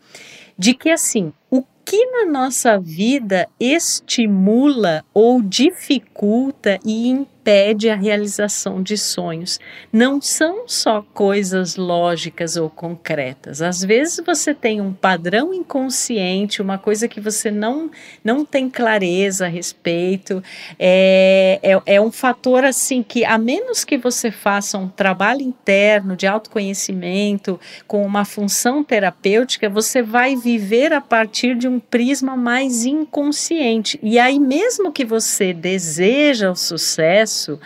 de 0.58 0.74
que 0.74 0.90
assim, 0.90 1.32
o 1.50 1.62
que 1.84 2.04
na 2.06 2.26
nossa 2.26 2.78
vida 2.78 3.48
estimula 3.58 5.02
ou 5.14 5.40
dificulta 5.40 6.78
e 6.84 7.08
impede 7.48 7.88
a 7.88 7.96
realização 7.96 8.82
de 8.82 8.98
sonhos. 8.98 9.58
Não 9.90 10.20
são 10.20 10.64
só 10.66 11.00
coisas 11.14 11.76
lógicas 11.76 12.56
ou 12.56 12.68
concretas. 12.68 13.62
Às 13.62 13.82
vezes 13.82 14.22
você 14.26 14.52
tem 14.52 14.82
um 14.82 14.92
padrão 14.92 15.54
inconsciente, 15.54 16.60
uma 16.60 16.76
coisa 16.76 17.08
que 17.08 17.22
você 17.22 17.50
não, 17.50 17.90
não 18.22 18.44
tem 18.44 18.68
clareza 18.68 19.46
a 19.46 19.48
respeito. 19.48 20.42
É, 20.78 21.58
é, 21.62 21.94
é 21.94 22.00
um 22.00 22.12
fator 22.12 22.66
assim 22.66 23.02
que, 23.02 23.24
a 23.24 23.38
menos 23.38 23.82
que 23.82 23.96
você 23.96 24.30
faça 24.30 24.76
um 24.76 24.88
trabalho 24.88 25.40
interno 25.40 26.14
de 26.14 26.26
autoconhecimento, 26.26 27.58
com 27.86 28.04
uma 28.04 28.26
função 28.26 28.84
terapêutica, 28.84 29.70
você 29.70 30.02
vai 30.02 30.36
viver 30.36 30.92
a 30.92 31.00
partir 31.00 31.37
de 31.54 31.68
um 31.68 31.78
prisma 31.78 32.36
mais 32.36 32.84
inconsciente. 32.84 33.98
E 34.02 34.18
aí, 34.18 34.38
mesmo 34.38 34.92
que 34.92 35.04
você 35.04 35.52
deseja 35.52 36.50
o 36.50 36.56
sucesso, 36.56 37.58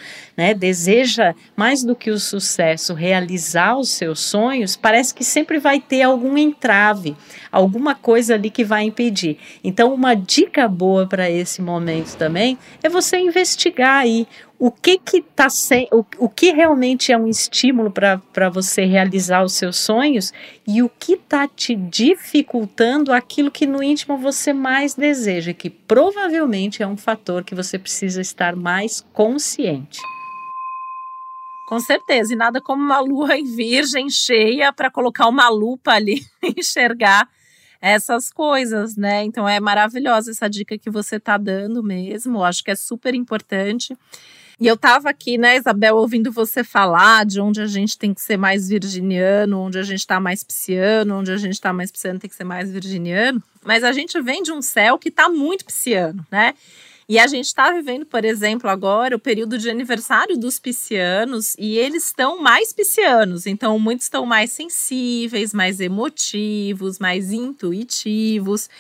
né, 0.42 0.54
deseja 0.54 1.36
mais 1.56 1.84
do 1.84 1.94
que 1.94 2.10
o 2.10 2.18
sucesso 2.18 2.94
realizar 2.94 3.78
os 3.78 3.90
seus 3.90 4.18
sonhos, 4.18 4.74
parece 4.74 5.14
que 5.14 5.22
sempre 5.22 5.60
vai 5.60 5.78
ter 5.78 6.02
algum 6.02 6.36
entrave, 6.36 7.16
alguma 7.52 7.94
coisa 7.94 8.34
ali 8.34 8.50
que 8.50 8.64
vai 8.64 8.82
impedir. 8.82 9.38
Então, 9.62 9.94
uma 9.94 10.16
dica 10.16 10.66
boa 10.66 11.06
para 11.06 11.30
esse 11.30 11.62
momento 11.62 12.16
também 12.16 12.58
é 12.82 12.88
você 12.88 13.18
investigar 13.18 13.98
aí 13.98 14.26
o 14.58 14.72
que 14.72 14.98
que 14.98 15.22
tá 15.22 15.48
sem, 15.48 15.86
o, 15.92 16.04
o 16.18 16.28
que 16.28 16.50
realmente 16.50 17.12
é 17.12 17.16
um 17.16 17.28
estímulo 17.28 17.92
para 17.92 18.48
você 18.50 18.84
realizar 18.84 19.44
os 19.44 19.52
seus 19.52 19.76
sonhos 19.76 20.32
e 20.66 20.82
o 20.82 20.88
que 20.88 21.12
está 21.12 21.46
te 21.46 21.76
dificultando 21.76 23.12
aquilo 23.12 23.48
que 23.48 23.64
no 23.64 23.80
íntimo 23.80 24.18
você 24.18 24.52
mais 24.52 24.94
deseja, 24.94 25.52
que 25.52 25.70
provavelmente 25.70 26.82
é 26.82 26.86
um 26.86 26.96
fator 26.96 27.44
que 27.44 27.54
você 27.54 27.78
precisa 27.78 28.20
estar 28.20 28.56
mais 28.56 29.04
consciente. 29.12 30.00
Com 31.66 31.80
certeza, 31.80 32.32
e 32.32 32.36
nada 32.36 32.60
como 32.60 32.82
uma 32.82 33.00
lua 33.00 33.36
em 33.36 33.44
virgem 33.44 34.10
cheia 34.10 34.72
para 34.72 34.90
colocar 34.90 35.28
uma 35.28 35.48
lupa 35.48 35.92
ali 35.92 36.24
e 36.42 36.60
enxergar 36.60 37.28
essas 37.80 38.30
coisas, 38.30 38.96
né? 38.96 39.24
Então 39.24 39.48
é 39.48 39.58
maravilhosa 39.58 40.30
essa 40.30 40.48
dica 40.48 40.78
que 40.78 40.90
você 40.90 41.16
está 41.16 41.36
dando 41.36 41.82
mesmo, 41.82 42.44
acho 42.44 42.62
que 42.62 42.70
é 42.70 42.76
super 42.76 43.14
importante. 43.14 43.96
E 44.60 44.66
eu 44.68 44.74
estava 44.74 45.10
aqui, 45.10 45.36
né, 45.36 45.56
Isabel, 45.56 45.96
ouvindo 45.96 46.30
você 46.30 46.62
falar 46.62 47.26
de 47.26 47.40
onde 47.40 47.60
a 47.60 47.66
gente 47.66 47.98
tem 47.98 48.14
que 48.14 48.20
ser 48.20 48.36
mais 48.36 48.68
virginiano, 48.68 49.58
onde 49.58 49.76
a 49.76 49.82
gente 49.82 49.98
está 49.98 50.20
mais 50.20 50.44
pisciano, 50.44 51.16
onde 51.16 51.32
a 51.32 51.36
gente 51.36 51.54
está 51.54 51.72
mais 51.72 51.90
pisciano 51.90 52.20
tem 52.20 52.30
que 52.30 52.36
ser 52.36 52.44
mais 52.44 52.70
virginiano. 52.70 53.42
Mas 53.64 53.82
a 53.82 53.90
gente 53.90 54.20
vem 54.20 54.40
de 54.40 54.52
um 54.52 54.62
céu 54.62 54.98
que 54.98 55.08
está 55.08 55.28
muito 55.28 55.64
pisciano, 55.64 56.24
né? 56.30 56.54
E 57.12 57.18
a 57.18 57.26
gente 57.26 57.44
está 57.44 57.70
vivendo, 57.70 58.06
por 58.06 58.24
exemplo, 58.24 58.70
agora 58.70 59.14
o 59.14 59.18
período 59.18 59.58
de 59.58 59.68
aniversário 59.68 60.34
dos 60.38 60.58
piscianos 60.58 61.54
e 61.58 61.76
eles 61.76 62.06
estão 62.06 62.40
mais 62.40 62.72
piscianos, 62.72 63.46
então 63.46 63.78
muitos 63.78 64.06
estão 64.06 64.24
mais 64.24 64.50
sensíveis, 64.50 65.52
mais 65.52 65.78
emotivos, 65.78 66.98
mais 66.98 67.30
intuitivos. 67.30 68.70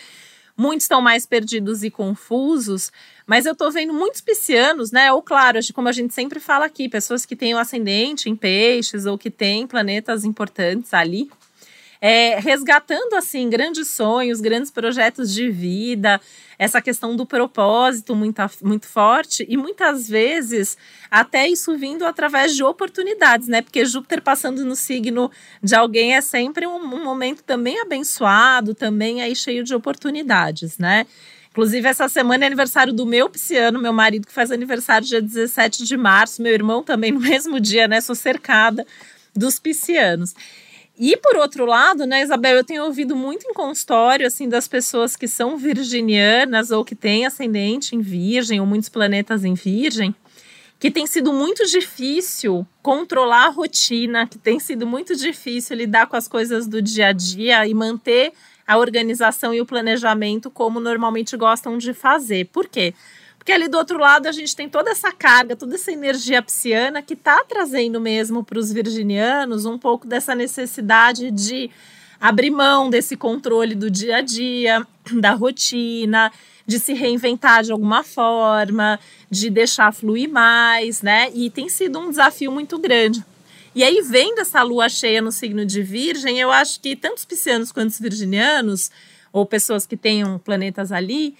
Muitos 0.56 0.84
estão 0.84 1.02
mais 1.02 1.26
perdidos 1.26 1.82
e 1.82 1.90
confusos, 1.90 2.90
mas 3.26 3.44
eu 3.44 3.52
estou 3.52 3.70
vendo 3.70 3.92
muitos 3.92 4.22
piscianos, 4.22 4.90
né? 4.90 5.12
Ou 5.12 5.20
claro, 5.20 5.58
como 5.74 5.88
a 5.88 5.92
gente 5.92 6.14
sempre 6.14 6.40
fala 6.40 6.64
aqui, 6.64 6.88
pessoas 6.88 7.26
que 7.26 7.36
têm 7.36 7.52
o 7.54 7.58
ascendente 7.58 8.30
em 8.30 8.34
peixes 8.34 9.04
ou 9.04 9.18
que 9.18 9.30
têm 9.30 9.66
planetas 9.66 10.24
importantes 10.24 10.94
ali, 10.94 11.30
é, 12.04 12.40
resgatando 12.40 13.14
assim 13.14 13.48
grandes 13.48 13.90
sonhos, 13.90 14.40
grandes 14.40 14.72
projetos 14.72 15.32
de 15.32 15.48
vida, 15.48 16.20
essa 16.58 16.82
questão 16.82 17.14
do 17.14 17.24
propósito 17.24 18.16
muito, 18.16 18.42
muito 18.60 18.88
forte 18.88 19.46
e 19.48 19.56
muitas 19.56 20.08
vezes 20.08 20.76
até 21.08 21.48
isso 21.48 21.78
vindo 21.78 22.04
através 22.04 22.56
de 22.56 22.64
oportunidades, 22.64 23.46
né? 23.46 23.62
Porque 23.62 23.84
Júpiter 23.84 24.20
passando 24.20 24.64
no 24.64 24.74
signo 24.74 25.30
de 25.62 25.76
alguém 25.76 26.16
é 26.16 26.20
sempre 26.20 26.66
um, 26.66 26.74
um 26.74 27.04
momento 27.04 27.44
também 27.44 27.80
abençoado, 27.80 28.74
também 28.74 29.22
aí 29.22 29.36
cheio 29.36 29.62
de 29.62 29.72
oportunidades, 29.72 30.78
né? 30.78 31.06
Inclusive, 31.52 31.86
essa 31.86 32.08
semana 32.08 32.44
é 32.44 32.46
aniversário 32.46 32.92
do 32.92 33.06
meu 33.06 33.28
pisciano, 33.30 33.80
meu 33.80 33.92
marido, 33.92 34.26
que 34.26 34.32
faz 34.32 34.50
aniversário 34.50 35.06
dia 35.06 35.20
17 35.20 35.84
de 35.84 35.96
março, 35.96 36.42
meu 36.42 36.52
irmão 36.52 36.82
também 36.82 37.12
no 37.12 37.20
mesmo 37.22 37.60
dia, 37.60 37.86
né? 37.86 38.00
Sou 38.00 38.16
cercada 38.16 38.84
dos 39.36 39.60
piscianos. 39.60 40.34
E 41.04 41.16
por 41.16 41.36
outro 41.36 41.66
lado, 41.66 42.06
né, 42.06 42.22
Isabel, 42.22 42.54
eu 42.54 42.62
tenho 42.62 42.84
ouvido 42.84 43.16
muito 43.16 43.44
em 43.44 43.52
consultório, 43.52 44.24
assim, 44.24 44.48
das 44.48 44.68
pessoas 44.68 45.16
que 45.16 45.26
são 45.26 45.56
virginianas 45.56 46.70
ou 46.70 46.84
que 46.84 46.94
têm 46.94 47.26
ascendente 47.26 47.96
em 47.96 48.00
virgem 48.00 48.60
ou 48.60 48.66
muitos 48.66 48.88
planetas 48.88 49.44
em 49.44 49.54
virgem, 49.54 50.14
que 50.78 50.92
tem 50.92 51.04
sido 51.04 51.32
muito 51.32 51.66
difícil 51.66 52.64
controlar 52.80 53.46
a 53.46 53.50
rotina, 53.50 54.28
que 54.28 54.38
tem 54.38 54.60
sido 54.60 54.86
muito 54.86 55.16
difícil 55.16 55.76
lidar 55.76 56.06
com 56.06 56.14
as 56.14 56.28
coisas 56.28 56.68
do 56.68 56.80
dia 56.80 57.08
a 57.08 57.12
dia 57.12 57.66
e 57.66 57.74
manter 57.74 58.32
a 58.64 58.78
organização 58.78 59.52
e 59.52 59.60
o 59.60 59.66
planejamento 59.66 60.52
como 60.52 60.78
normalmente 60.78 61.36
gostam 61.36 61.78
de 61.78 61.92
fazer. 61.92 62.46
Por 62.52 62.68
quê? 62.68 62.94
Porque 63.42 63.50
ali 63.50 63.66
do 63.66 63.76
outro 63.76 63.98
lado 63.98 64.28
a 64.28 64.32
gente 64.32 64.54
tem 64.54 64.68
toda 64.68 64.92
essa 64.92 65.10
carga, 65.10 65.56
toda 65.56 65.74
essa 65.74 65.90
energia 65.90 66.40
psiana 66.40 67.02
que 67.02 67.14
está 67.14 67.42
trazendo 67.42 68.00
mesmo 68.00 68.44
para 68.44 68.56
os 68.56 68.70
virginianos 68.70 69.66
um 69.66 69.76
pouco 69.76 70.06
dessa 70.06 70.32
necessidade 70.32 71.28
de 71.32 71.68
abrir 72.20 72.50
mão 72.50 72.88
desse 72.88 73.16
controle 73.16 73.74
do 73.74 73.90
dia 73.90 74.18
a 74.18 74.20
dia, 74.20 74.86
da 75.20 75.32
rotina, 75.32 76.30
de 76.64 76.78
se 76.78 76.92
reinventar 76.92 77.64
de 77.64 77.72
alguma 77.72 78.04
forma, 78.04 79.00
de 79.28 79.50
deixar 79.50 79.92
fluir 79.92 80.30
mais, 80.30 81.02
né? 81.02 81.28
E 81.34 81.50
tem 81.50 81.68
sido 81.68 81.98
um 81.98 82.10
desafio 82.10 82.52
muito 82.52 82.78
grande. 82.78 83.24
E 83.74 83.82
aí, 83.82 84.00
vendo 84.02 84.38
essa 84.38 84.62
lua 84.62 84.88
cheia 84.88 85.20
no 85.20 85.32
signo 85.32 85.66
de 85.66 85.82
Virgem, 85.82 86.38
eu 86.38 86.52
acho 86.52 86.78
que 86.78 86.94
tanto 86.94 87.18
os 87.18 87.24
piscianos 87.24 87.72
quanto 87.72 87.90
os 87.90 87.98
virginianos, 87.98 88.88
ou 89.32 89.44
pessoas 89.44 89.84
que 89.84 89.96
tenham 89.96 90.38
planetas 90.38 90.92
ali, 90.92 91.34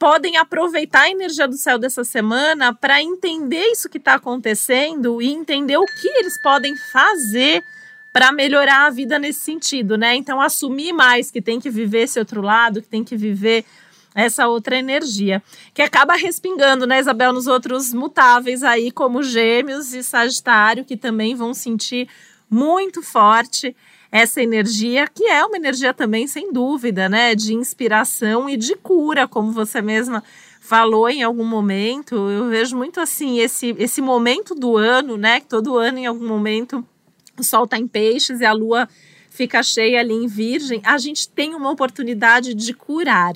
podem 0.00 0.38
aproveitar 0.38 1.02
a 1.02 1.10
energia 1.10 1.46
do 1.46 1.58
céu 1.58 1.78
dessa 1.78 2.02
semana 2.04 2.74
para 2.74 3.02
entender 3.02 3.66
isso 3.66 3.86
que 3.86 3.98
está 3.98 4.14
acontecendo 4.14 5.20
e 5.20 5.30
entender 5.30 5.76
o 5.76 5.84
que 5.84 6.08
eles 6.08 6.40
podem 6.40 6.74
fazer 6.90 7.62
para 8.10 8.32
melhorar 8.32 8.86
a 8.86 8.90
vida 8.90 9.18
nesse 9.18 9.40
sentido, 9.40 9.98
né? 9.98 10.16
Então, 10.16 10.40
assumir 10.40 10.94
mais 10.94 11.30
que 11.30 11.42
tem 11.42 11.60
que 11.60 11.68
viver 11.68 12.04
esse 12.04 12.18
outro 12.18 12.40
lado, 12.40 12.80
que 12.80 12.88
tem 12.88 13.04
que 13.04 13.14
viver 13.14 13.62
essa 14.14 14.48
outra 14.48 14.78
energia, 14.78 15.42
que 15.74 15.82
acaba 15.82 16.14
respingando, 16.14 16.86
né, 16.86 16.98
Isabel, 16.98 17.32
nos 17.34 17.46
outros 17.46 17.92
mutáveis 17.92 18.62
aí, 18.62 18.90
como 18.90 19.22
Gêmeos 19.22 19.92
e 19.92 20.02
Sagitário, 20.02 20.82
que 20.82 20.96
também 20.96 21.34
vão 21.34 21.52
sentir 21.52 22.08
muito 22.48 23.02
forte 23.02 23.76
essa 24.10 24.42
energia, 24.42 25.06
que 25.06 25.24
é 25.24 25.44
uma 25.44 25.56
energia 25.56 25.94
também, 25.94 26.26
sem 26.26 26.52
dúvida, 26.52 27.08
né, 27.08 27.34
de 27.34 27.54
inspiração 27.54 28.48
e 28.48 28.56
de 28.56 28.74
cura, 28.76 29.28
como 29.28 29.52
você 29.52 29.80
mesma 29.80 30.22
falou 30.60 31.08
em 31.08 31.22
algum 31.22 31.44
momento. 31.44 32.14
Eu 32.14 32.48
vejo 32.48 32.76
muito 32.76 33.00
assim 33.00 33.38
esse 33.38 33.74
esse 33.78 34.00
momento 34.00 34.54
do 34.54 34.76
ano, 34.76 35.16
né, 35.16 35.40
que 35.40 35.46
todo 35.46 35.76
ano 35.76 35.98
em 35.98 36.06
algum 36.06 36.26
momento 36.26 36.84
o 37.38 37.44
sol 37.44 37.64
está 37.64 37.78
em 37.78 37.86
peixes 37.86 38.40
e 38.40 38.44
a 38.44 38.52
lua 38.52 38.88
fica 39.30 39.62
cheia 39.62 40.00
ali 40.00 40.12
em 40.12 40.26
virgem, 40.26 40.82
a 40.84 40.98
gente 40.98 41.28
tem 41.28 41.54
uma 41.54 41.70
oportunidade 41.70 42.52
de 42.52 42.74
curar 42.74 43.34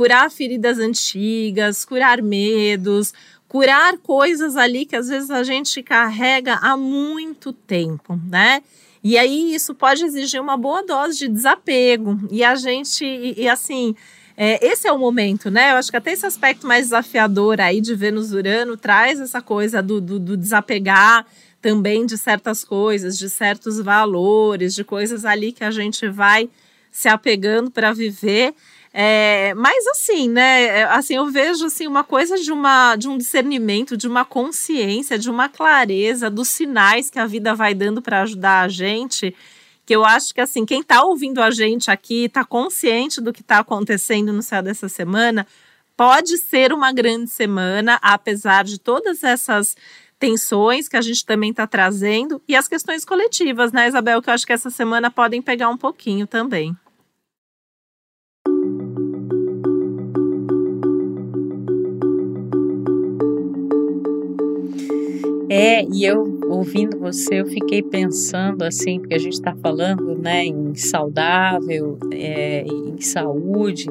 curar 0.00 0.30
feridas 0.30 0.78
antigas, 0.78 1.84
curar 1.84 2.22
medos, 2.22 3.12
curar 3.46 3.98
coisas 3.98 4.56
ali 4.56 4.86
que 4.86 4.96
às 4.96 5.08
vezes 5.08 5.30
a 5.30 5.42
gente 5.42 5.82
carrega 5.82 6.54
há 6.54 6.74
muito 6.74 7.52
tempo, 7.52 8.18
né? 8.26 8.62
E 9.02 9.16
aí 9.16 9.54
isso 9.54 9.74
pode 9.74 10.04
exigir 10.04 10.40
uma 10.40 10.56
boa 10.56 10.84
dose 10.84 11.18
de 11.18 11.28
desapego. 11.28 12.18
E 12.30 12.44
a 12.44 12.54
gente, 12.54 13.04
e, 13.04 13.42
e 13.42 13.48
assim, 13.48 13.94
é, 14.36 14.64
esse 14.66 14.86
é 14.86 14.92
o 14.92 14.98
momento, 14.98 15.50
né? 15.50 15.72
Eu 15.72 15.76
acho 15.76 15.90
que 15.90 15.96
até 15.96 16.12
esse 16.12 16.26
aspecto 16.26 16.66
mais 16.66 16.86
desafiador 16.86 17.60
aí 17.60 17.80
de 17.80 17.94
Vênus-Urano 17.94 18.76
traz 18.76 19.20
essa 19.20 19.40
coisa 19.40 19.82
do, 19.82 20.00
do, 20.00 20.18
do 20.18 20.36
desapegar 20.36 21.26
também 21.60 22.06
de 22.06 22.16
certas 22.16 22.64
coisas, 22.64 23.18
de 23.18 23.28
certos 23.28 23.78
valores, 23.80 24.74
de 24.74 24.82
coisas 24.82 25.24
ali 25.24 25.52
que 25.52 25.64
a 25.64 25.70
gente 25.70 26.08
vai 26.08 26.48
se 26.90 27.08
apegando 27.08 27.70
para 27.70 27.92
viver. 27.92 28.54
É, 28.92 29.54
mas 29.54 29.86
assim, 29.86 30.28
né? 30.28 30.64
É, 30.64 30.82
assim, 30.84 31.14
eu 31.14 31.26
vejo 31.26 31.66
assim 31.66 31.86
uma 31.86 32.02
coisa 32.02 32.36
de 32.38 32.50
uma 32.50 32.96
de 32.96 33.08
um 33.08 33.16
discernimento, 33.16 33.96
de 33.96 34.08
uma 34.08 34.24
consciência, 34.24 35.16
de 35.18 35.30
uma 35.30 35.48
clareza 35.48 36.28
dos 36.28 36.48
sinais 36.48 37.08
que 37.08 37.18
a 37.18 37.26
vida 37.26 37.54
vai 37.54 37.72
dando 37.72 38.02
para 38.02 38.22
ajudar 38.22 38.62
a 38.62 38.68
gente. 38.68 39.34
Que 39.86 39.94
eu 39.94 40.04
acho 40.04 40.34
que 40.34 40.40
assim, 40.40 40.66
quem 40.66 40.80
está 40.80 41.04
ouvindo 41.04 41.40
a 41.40 41.50
gente 41.50 41.90
aqui, 41.90 42.24
está 42.24 42.44
consciente 42.44 43.20
do 43.20 43.32
que 43.32 43.42
está 43.42 43.60
acontecendo 43.60 44.32
no 44.32 44.42
céu 44.42 44.62
dessa 44.62 44.88
semana, 44.88 45.46
pode 45.96 46.36
ser 46.38 46.72
uma 46.72 46.92
grande 46.92 47.30
semana, 47.30 47.98
apesar 48.02 48.64
de 48.64 48.78
todas 48.78 49.22
essas 49.22 49.76
tensões 50.18 50.88
que 50.88 50.96
a 50.96 51.00
gente 51.00 51.24
também 51.24 51.50
está 51.50 51.66
trazendo 51.66 52.42
e 52.46 52.56
as 52.56 52.68
questões 52.68 53.04
coletivas, 53.04 53.72
né, 53.72 53.88
Isabel? 53.88 54.20
Que 54.20 54.30
eu 54.30 54.34
acho 54.34 54.46
que 54.46 54.52
essa 54.52 54.70
semana 54.70 55.10
podem 55.10 55.40
pegar 55.40 55.68
um 55.68 55.78
pouquinho 55.78 56.26
também. 56.26 56.76
É, 65.52 65.82
e 65.82 66.04
eu 66.04 66.39
ouvindo 66.50 66.98
você, 66.98 67.40
eu 67.40 67.46
fiquei 67.46 67.82
pensando 67.82 68.62
assim, 68.62 68.98
porque 68.98 69.14
a 69.14 69.18
gente 69.18 69.34
está 69.34 69.54
falando 69.54 70.18
né, 70.18 70.44
em 70.44 70.74
saudável, 70.74 71.98
é, 72.12 72.64
em 72.66 73.00
saúde. 73.00 73.86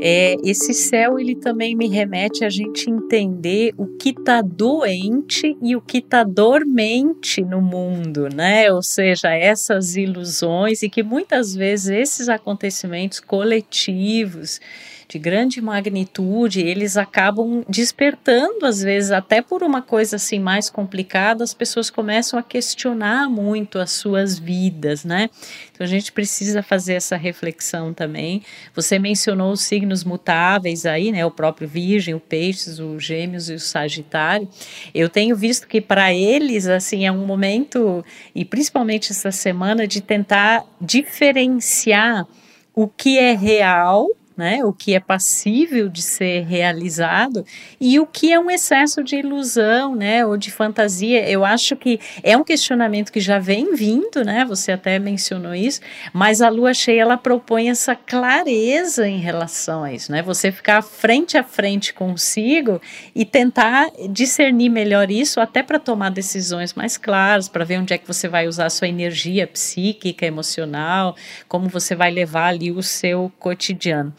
É, 0.00 0.36
esse 0.44 0.74
céu 0.74 1.18
ele 1.18 1.34
também 1.34 1.74
me 1.74 1.88
remete 1.88 2.44
a 2.44 2.50
gente 2.50 2.90
entender 2.90 3.72
o 3.78 3.86
que 3.86 4.10
está 4.10 4.42
doente 4.42 5.56
e 5.62 5.74
o 5.74 5.80
que 5.80 5.98
está 5.98 6.22
dormente 6.22 7.42
no 7.42 7.62
mundo, 7.62 8.28
né? 8.28 8.70
Ou 8.72 8.82
seja, 8.82 9.30
essas 9.32 9.96
ilusões 9.96 10.82
e 10.82 10.90
que 10.90 11.02
muitas 11.02 11.54
vezes 11.54 11.88
esses 11.88 12.28
acontecimentos 12.28 13.20
coletivos 13.20 14.60
de 15.08 15.18
grande 15.18 15.60
magnitude, 15.60 16.60
eles 16.60 16.96
acabam 16.96 17.64
despertando, 17.68 18.66
às 18.66 18.82
vezes, 18.82 19.10
até 19.10 19.40
por 19.40 19.62
uma 19.62 19.82
coisa 19.82 20.16
assim 20.16 20.38
mais 20.38 20.70
complicada, 20.70 21.44
as 21.44 21.54
pessoas 21.54 21.90
começam 21.94 22.38
a 22.38 22.42
questionar 22.42 23.30
muito 23.30 23.78
as 23.78 23.92
suas 23.92 24.38
vidas, 24.38 25.04
né? 25.04 25.30
Então 25.72 25.84
a 25.84 25.88
gente 25.88 26.10
precisa 26.10 26.62
fazer 26.62 26.94
essa 26.94 27.16
reflexão 27.16 27.94
também. 27.94 28.42
Você 28.74 28.98
mencionou 28.98 29.52
os 29.52 29.60
signos 29.60 30.02
mutáveis 30.02 30.84
aí, 30.84 31.12
né? 31.12 31.24
O 31.24 31.30
próprio 31.30 31.68
Virgem, 31.68 32.14
o 32.14 32.20
Peixes, 32.20 32.80
o 32.80 32.98
Gêmeos 32.98 33.48
e 33.48 33.54
o 33.54 33.60
Sagitário. 33.60 34.48
Eu 34.92 35.08
tenho 35.08 35.36
visto 35.36 35.68
que 35.68 35.80
para 35.80 36.12
eles, 36.12 36.66
assim, 36.66 37.06
é 37.06 37.12
um 37.12 37.24
momento, 37.24 38.04
e 38.34 38.44
principalmente 38.44 39.12
essa 39.12 39.30
semana, 39.30 39.86
de 39.86 40.00
tentar 40.00 40.64
diferenciar 40.80 42.26
o 42.74 42.88
que 42.88 43.18
é 43.18 43.34
real 43.34 44.08
né? 44.36 44.64
O 44.64 44.72
que 44.72 44.94
é 44.94 45.00
passível 45.00 45.88
de 45.88 46.02
ser 46.02 46.44
realizado 46.44 47.44
e 47.80 47.98
o 48.00 48.06
que 48.06 48.32
é 48.32 48.38
um 48.38 48.50
excesso 48.50 49.02
de 49.02 49.16
ilusão, 49.16 49.94
né? 49.94 50.26
Ou 50.26 50.36
de 50.36 50.50
fantasia. 50.50 51.28
Eu 51.28 51.44
acho 51.44 51.76
que 51.76 52.00
é 52.22 52.36
um 52.36 52.44
questionamento 52.44 53.12
que 53.12 53.20
já 53.20 53.38
vem 53.38 53.74
vindo, 53.74 54.24
né? 54.24 54.44
Você 54.44 54.72
até 54.72 54.98
mencionou 54.98 55.54
isso, 55.54 55.80
mas 56.12 56.40
a 56.40 56.48
lua 56.48 56.74
cheia 56.74 57.02
ela 57.02 57.16
propõe 57.16 57.70
essa 57.70 57.94
clareza 57.94 59.06
em 59.06 59.18
relação 59.18 59.84
a 59.84 59.92
isso, 59.92 60.10
né? 60.10 60.22
Você 60.22 60.50
ficar 60.50 60.82
frente 60.82 61.36
a 61.36 61.42
frente 61.42 61.94
consigo 61.94 62.80
e 63.14 63.24
tentar 63.24 63.90
discernir 64.10 64.68
melhor 64.68 65.10
isso, 65.10 65.40
até 65.40 65.62
para 65.62 65.78
tomar 65.78 66.10
decisões 66.10 66.74
mais 66.74 66.96
claras, 66.96 67.48
para 67.48 67.64
ver 67.64 67.78
onde 67.78 67.92
é 67.92 67.98
que 67.98 68.06
você 68.06 68.28
vai 68.28 68.48
usar 68.48 68.66
a 68.66 68.70
sua 68.70 68.88
energia 68.88 69.46
psíquica, 69.46 70.26
emocional, 70.26 71.16
como 71.48 71.68
você 71.68 71.94
vai 71.94 72.10
levar 72.10 72.48
ali 72.48 72.70
o 72.70 72.82
seu 72.82 73.32
cotidiano. 73.38 74.12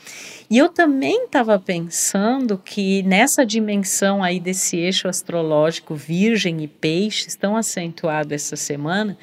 E 0.49 0.57
eu 0.57 0.69
também 0.69 1.25
estava 1.25 1.57
pensando 1.57 2.57
que 2.57 3.01
nessa 3.03 3.45
dimensão 3.45 4.23
aí 4.23 4.39
desse 4.39 4.77
eixo 4.77 5.07
astrológico 5.07 5.95
Virgem 5.95 6.63
e 6.63 6.67
Peixe, 6.67 7.35
tão 7.37 7.57
acentuado 7.57 8.33
essa 8.33 8.55
semana, 8.55 9.17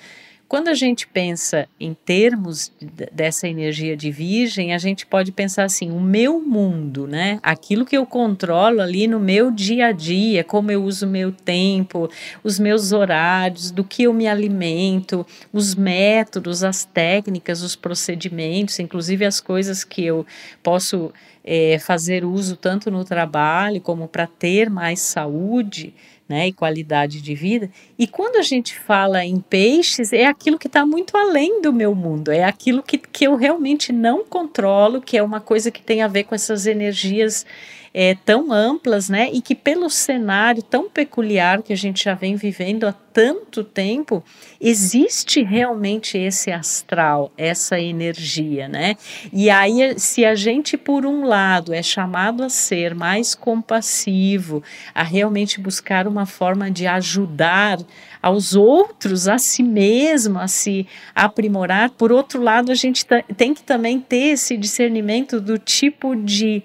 quando 0.53 0.69
a 0.69 0.75
gente 0.75 1.07
pensa 1.07 1.67
em 1.81 1.95
termos 1.95 2.71
dessa 3.11 3.49
energia 3.49 3.97
de 3.97 4.11
virgem, 4.11 4.75
a 4.75 4.77
gente 4.77 5.07
pode 5.07 5.33
pensar 5.33 5.65
assim, 5.65 5.91
o 5.91 5.99
meu 5.99 6.43
mundo, 6.43 7.07
né? 7.07 7.41
Aquilo 7.43 7.87
que 7.87 7.97
eu 7.97 8.05
controlo 8.05 8.83
ali 8.83 9.09
no 9.09 9.19
meu 9.19 9.51
dia 9.51 9.87
a 9.87 9.93
dia, 9.93 10.45
como 10.45 10.71
eu 10.71 10.85
uso 10.85 11.07
o 11.07 11.09
meu 11.09 11.33
tempo, 11.33 12.07
os 12.45 12.59
meus 12.59 12.93
horários, 12.93 13.71
do 13.71 13.83
que 13.83 14.03
eu 14.03 14.13
me 14.13 14.29
alimento, 14.29 15.27
os 15.55 15.75
métodos, 15.75 16.63
as 16.63 16.85
técnicas, 16.85 17.63
os 17.63 17.75
procedimentos, 17.75 18.79
inclusive 18.79 19.25
as 19.25 19.41
coisas 19.41 19.85
que 19.85 20.05
eu 20.05 20.27
posso 20.63 21.15
é, 21.43 21.79
fazer 21.79 22.27
uso 22.27 22.57
tanto 22.57 22.91
no 22.91 23.07
trabalho 23.07 23.81
como 23.81 24.07
para 24.07 24.27
ter 24.27 24.69
mais 24.69 25.01
saúde 25.01 25.95
né, 26.33 26.49
e 26.49 26.53
qualidade 26.53 27.21
de 27.21 27.35
vida. 27.35 27.71
E 27.99 28.07
quando 28.07 28.37
a 28.37 28.43
gente 28.43 28.75
fala 28.75 29.23
em 29.23 29.39
peixes, 29.39 30.15
é 30.15 30.25
aquilo 30.25 30.59
que 30.59 30.67
está 30.67 30.87
muito 30.87 31.15
além 31.15 31.61
do 31.61 31.75
meu 31.75 31.95
mundo, 31.95 32.33
é 32.33 32.43
aquilo 32.43 32.83
que, 32.83 32.97
que 32.97 33.27
eu 33.27 33.37
realmente 33.37 33.93
não 33.93 34.25
controlo, 34.25 35.03
que 35.03 35.19
é 35.19 35.23
uma 35.23 35.43
coisa 35.43 35.71
que 35.71 35.83
tem 35.83 36.01
a 36.01 36.09
ver 36.09 36.25
com 36.25 36.35
essas 36.35 36.67
energias 36.67 37.45
é, 37.95 38.15
tão 38.15 38.53
amplas, 38.53 39.09
né? 39.09 39.31
E 39.33 39.43
que 39.43 39.55
pelo 39.55 39.91
cenário 39.91 40.63
tão 40.63 40.89
peculiar 40.89 41.63
que 41.63 41.73
a 41.73 41.77
gente 41.77 42.05
já 42.05 42.15
vem 42.15 42.37
vivendo 42.37 42.85
há 42.85 42.93
tanto 42.93 43.63
tempo, 43.63 44.25
existe 44.59 45.43
realmente 45.43 46.17
esse 46.17 46.51
astral, 46.51 47.31
essa 47.37 47.79
energia, 47.79 48.67
né? 48.67 48.97
E 49.31 49.51
aí, 49.51 49.99
se 49.99 50.25
a 50.25 50.35
gente, 50.35 50.79
por 50.79 51.05
um 51.05 51.27
lado, 51.27 51.75
é 51.75 51.83
chamado 51.83 52.43
a 52.43 52.49
ser 52.49 52.95
mais 52.95 53.35
compassivo, 53.35 54.63
a 54.95 55.03
realmente 55.03 55.61
buscar 55.61 56.09
uma 56.09 56.25
forma 56.25 56.71
de 56.71 56.87
ajudar 56.87 57.79
aos 58.23 58.55
outros, 58.55 59.29
a 59.29 59.37
si 59.37 59.63
mesmo, 59.63 60.39
a 60.39 60.49
se 60.49 60.87
aprimorar, 61.15 61.91
por 61.91 62.11
outro 62.11 62.41
lado, 62.41 62.73
a 62.73 62.75
gente 62.75 63.05
tem 63.37 63.53
que 63.53 63.63
também 63.63 64.01
ter 64.01 64.33
esse 64.33 64.57
discernimento 64.57 65.39
do 65.39 65.59
tipo 65.59 66.17
de 66.17 66.63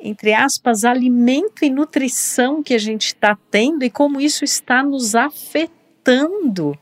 entre 0.00 0.32
aspas, 0.32 0.84
alimento 0.84 1.64
e 1.64 1.70
nutrição 1.70 2.62
que 2.62 2.74
a 2.74 2.78
gente 2.78 3.06
está 3.06 3.36
tendo 3.50 3.84
e 3.84 3.90
como 3.90 4.20
isso 4.20 4.44
está 4.44 4.82
nos 4.82 5.14
afetando 5.14 6.78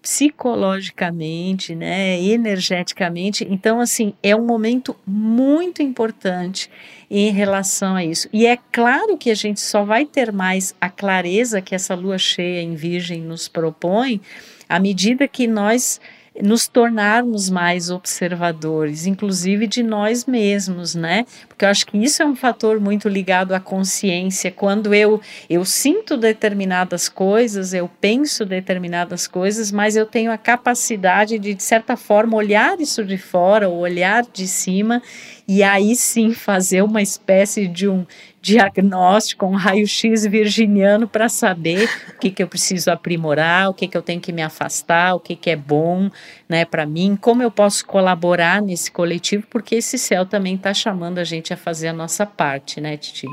psicologicamente, 0.00 1.74
né, 1.74 2.20
energeticamente. 2.20 3.46
Então, 3.50 3.80
assim, 3.80 4.14
é 4.22 4.34
um 4.34 4.46
momento 4.46 4.96
muito 5.06 5.82
importante 5.82 6.70
em 7.10 7.30
relação 7.30 7.96
a 7.96 8.04
isso. 8.04 8.28
E 8.32 8.46
é 8.46 8.56
claro 8.72 9.18
que 9.18 9.30
a 9.30 9.34
gente 9.34 9.60
só 9.60 9.84
vai 9.84 10.06
ter 10.06 10.32
mais 10.32 10.74
a 10.80 10.88
clareza 10.88 11.60
que 11.60 11.74
essa 11.74 11.94
lua 11.94 12.16
cheia 12.16 12.62
em 12.62 12.74
Virgem 12.74 13.20
nos 13.20 13.46
propõe 13.46 14.20
à 14.68 14.78
medida 14.78 15.28
que 15.28 15.46
nós 15.46 16.00
nos 16.42 16.68
tornarmos 16.68 17.50
mais 17.50 17.90
observadores, 17.90 19.04
inclusive 19.04 19.66
de 19.66 19.82
nós 19.82 20.24
mesmos, 20.26 20.94
né? 20.94 21.26
Porque 21.60 21.66
eu 21.66 21.70
acho 21.70 21.86
que 21.88 21.98
isso 21.98 22.22
é 22.22 22.24
um 22.24 22.34
fator 22.34 22.80
muito 22.80 23.06
ligado 23.06 23.52
à 23.52 23.60
consciência. 23.60 24.50
Quando 24.50 24.94
eu 24.94 25.20
eu 25.48 25.62
sinto 25.62 26.16
determinadas 26.16 27.06
coisas, 27.06 27.74
eu 27.74 27.86
penso 28.00 28.46
determinadas 28.46 29.26
coisas, 29.26 29.70
mas 29.70 29.94
eu 29.94 30.06
tenho 30.06 30.32
a 30.32 30.38
capacidade 30.38 31.38
de 31.38 31.52
de 31.52 31.62
certa 31.62 31.98
forma 31.98 32.34
olhar 32.34 32.80
isso 32.80 33.04
de 33.04 33.18
fora, 33.18 33.68
ou 33.68 33.80
olhar 33.80 34.22
de 34.32 34.48
cima 34.48 35.02
e 35.46 35.62
aí 35.64 35.96
sim 35.96 36.32
fazer 36.32 36.80
uma 36.80 37.02
espécie 37.02 37.66
de 37.66 37.88
um 37.88 38.06
diagnóstico, 38.40 39.44
um 39.44 39.56
raio-x 39.56 40.24
virginiano 40.24 41.06
para 41.06 41.28
saber 41.28 41.88
o 42.14 42.18
que, 42.18 42.30
que 42.30 42.42
eu 42.42 42.48
preciso 42.48 42.90
aprimorar, 42.90 43.68
o 43.68 43.74
que, 43.74 43.86
que 43.86 43.96
eu 43.96 44.00
tenho 44.00 44.20
que 44.20 44.32
me 44.32 44.42
afastar, 44.42 45.14
o 45.14 45.20
que, 45.20 45.36
que 45.36 45.50
é 45.50 45.56
bom 45.56 46.08
né, 46.48 46.64
para 46.64 46.86
mim, 46.86 47.18
como 47.20 47.42
eu 47.42 47.50
posso 47.50 47.84
colaborar 47.84 48.62
nesse 48.62 48.90
coletivo, 48.90 49.46
porque 49.50 49.74
esse 49.74 49.98
céu 49.98 50.24
também 50.24 50.54
está 50.54 50.72
chamando 50.72 51.18
a 51.18 51.24
gente 51.24 51.49
a 51.52 51.56
fazer 51.56 51.88
a 51.88 51.92
nossa 51.92 52.24
parte, 52.24 52.80
né, 52.80 52.96
Titi? 52.96 53.26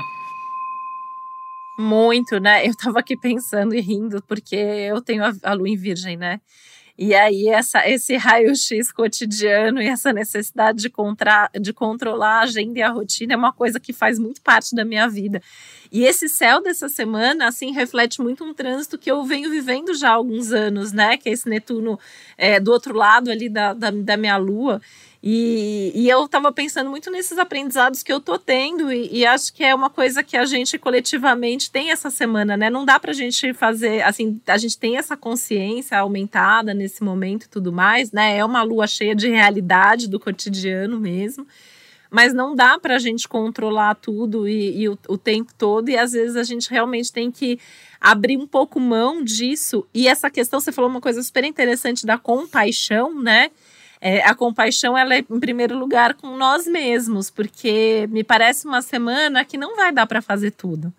Muito, 1.78 2.40
né? 2.40 2.66
Eu 2.66 2.70
estava 2.70 2.98
aqui 2.98 3.16
pensando 3.16 3.74
e 3.74 3.80
rindo, 3.80 4.22
porque 4.22 4.56
eu 4.56 5.00
tenho 5.00 5.24
a, 5.24 5.32
a 5.42 5.52
lua 5.52 5.68
em 5.68 5.76
virgem, 5.76 6.16
né? 6.16 6.40
E 6.98 7.14
aí, 7.14 7.46
essa, 7.48 7.88
esse 7.88 8.16
raio-x 8.16 8.90
cotidiano 8.90 9.80
e 9.80 9.86
essa 9.86 10.12
necessidade 10.12 10.82
de, 10.82 10.90
contra, 10.90 11.48
de 11.54 11.72
controlar 11.72 12.40
a 12.40 12.42
agenda 12.42 12.80
e 12.80 12.82
a 12.82 12.90
rotina 12.90 13.34
é 13.34 13.36
uma 13.36 13.52
coisa 13.52 13.78
que 13.78 13.92
faz 13.92 14.18
muito 14.18 14.42
parte 14.42 14.74
da 14.74 14.84
minha 14.84 15.08
vida. 15.08 15.40
E 15.92 16.04
esse 16.04 16.28
céu 16.28 16.60
dessa 16.60 16.88
semana, 16.88 17.46
assim, 17.46 17.70
reflete 17.70 18.20
muito 18.20 18.42
um 18.42 18.52
trânsito 18.52 18.98
que 18.98 19.08
eu 19.08 19.22
venho 19.22 19.48
vivendo 19.48 19.94
já 19.94 20.10
há 20.10 20.14
alguns 20.14 20.50
anos, 20.50 20.92
né? 20.92 21.16
Que 21.16 21.28
é 21.28 21.32
esse 21.32 21.48
Netuno 21.48 22.00
é, 22.36 22.58
do 22.58 22.72
outro 22.72 22.92
lado 22.92 23.30
ali 23.30 23.48
da, 23.48 23.72
da, 23.74 23.92
da 23.92 24.16
minha 24.16 24.36
lua. 24.36 24.80
E, 25.20 25.90
e 25.96 26.08
eu 26.08 26.24
estava 26.26 26.52
pensando 26.52 26.88
muito 26.88 27.10
nesses 27.10 27.38
aprendizados 27.38 28.04
que 28.04 28.12
eu 28.12 28.20
tô 28.20 28.38
tendo, 28.38 28.92
e, 28.92 29.18
e, 29.18 29.26
acho 29.26 29.52
que 29.52 29.64
é 29.64 29.74
uma 29.74 29.90
coisa 29.90 30.22
que 30.22 30.36
a 30.36 30.46
gente 30.46 30.78
coletivamente 30.78 31.72
tem 31.72 31.90
essa 31.90 32.08
semana, 32.08 32.56
né? 32.56 32.70
Não 32.70 32.84
dá 32.84 33.00
para 33.00 33.10
a 33.10 33.14
gente 33.14 33.52
fazer, 33.52 34.02
assim, 34.02 34.40
a 34.46 34.56
gente 34.56 34.78
tem 34.78 34.96
essa 34.96 35.16
consciência 35.16 35.98
aumentada 35.98 36.72
nesse 36.72 37.02
momento 37.02 37.44
e 37.44 37.48
tudo 37.48 37.72
mais, 37.72 38.12
né? 38.12 38.38
É 38.38 38.44
uma 38.44 38.62
lua 38.62 38.86
cheia 38.86 39.14
de 39.14 39.28
realidade 39.28 40.08
do 40.08 40.20
cotidiano 40.20 41.00
mesmo, 41.00 41.44
mas 42.08 42.32
não 42.32 42.54
dá 42.54 42.78
para 42.78 42.94
a 42.94 42.98
gente 43.00 43.26
controlar 43.26 43.96
tudo 43.96 44.46
e, 44.48 44.82
e 44.82 44.88
o, 44.88 44.96
o 45.08 45.18
tempo 45.18 45.52
todo, 45.58 45.88
e 45.88 45.98
às 45.98 46.12
vezes 46.12 46.36
a 46.36 46.44
gente 46.44 46.70
realmente 46.70 47.12
tem 47.12 47.28
que 47.28 47.58
abrir 48.00 48.36
um 48.36 48.46
pouco 48.46 48.78
mão 48.78 49.24
disso. 49.24 49.84
E 49.92 50.06
essa 50.06 50.30
questão, 50.30 50.60
você 50.60 50.70
falou 50.70 50.88
uma 50.88 51.00
coisa 51.00 51.20
super 51.24 51.42
interessante 51.42 52.06
da 52.06 52.16
compaixão, 52.16 53.20
né? 53.20 53.50
É, 54.00 54.20
a 54.22 54.34
compaixão 54.34 54.96
ela 54.96 55.14
é 55.14 55.18
em 55.18 55.40
primeiro 55.40 55.76
lugar 55.76 56.14
com 56.14 56.36
nós 56.36 56.66
mesmos, 56.66 57.30
porque 57.30 58.08
me 58.10 58.22
parece 58.22 58.66
uma 58.66 58.80
semana 58.80 59.44
que 59.44 59.58
não 59.58 59.74
vai 59.74 59.92
dar 59.92 60.06
para 60.06 60.22
fazer 60.22 60.52
tudo. 60.52 60.92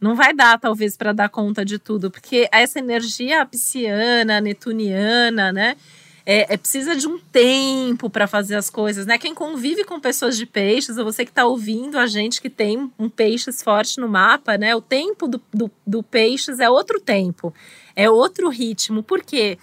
Não 0.00 0.16
vai 0.16 0.34
dar, 0.34 0.58
talvez, 0.58 0.96
para 0.96 1.12
dar 1.12 1.28
conta 1.28 1.64
de 1.64 1.78
tudo, 1.78 2.10
porque 2.10 2.48
essa 2.50 2.80
energia 2.80 3.46
pisciana, 3.46 4.40
netuniana, 4.40 5.52
né? 5.52 5.76
É, 6.24 6.54
é, 6.54 6.56
precisa 6.56 6.94
de 6.94 7.06
um 7.08 7.18
tempo 7.18 8.08
para 8.08 8.28
fazer 8.28 8.54
as 8.54 8.70
coisas, 8.70 9.06
né? 9.06 9.18
Quem 9.18 9.34
convive 9.34 9.84
com 9.84 10.00
pessoas 10.00 10.36
de 10.36 10.46
peixes, 10.46 10.98
ou 10.98 11.04
você 11.04 11.24
que 11.24 11.30
está 11.30 11.44
ouvindo 11.44 11.98
a 11.98 12.06
gente 12.06 12.40
que 12.40 12.50
tem 12.50 12.90
um 12.98 13.08
peixes 13.08 13.62
forte 13.62 14.00
no 14.00 14.08
mapa, 14.08 14.56
né? 14.56 14.74
O 14.74 14.80
tempo 14.80 15.28
do, 15.28 15.40
do, 15.52 15.70
do 15.86 16.02
peixes 16.02 16.58
é 16.58 16.68
outro 16.68 17.00
tempo, 17.00 17.54
é 17.94 18.10
outro 18.10 18.48
ritmo. 18.48 19.02
Por 19.02 19.22
quê? 19.22 19.32
porque 19.42 19.58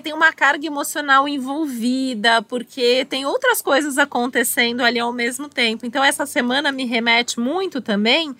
tem 0.00 0.12
uma 0.12 0.32
carga 0.32 0.66
emocional 0.66 1.28
envolvida, 1.28 2.42
porque 2.42 3.04
tem 3.04 3.24
outras 3.26 3.62
coisas 3.62 3.98
acontecendo 3.98 4.82
ali 4.82 4.98
ao 4.98 5.12
mesmo 5.12 5.48
tempo. 5.48 5.86
Então, 5.86 6.02
essa 6.02 6.26
semana 6.26 6.70
me 6.70 6.84
remete 6.84 7.38
muito 7.38 7.80
também 7.80 8.34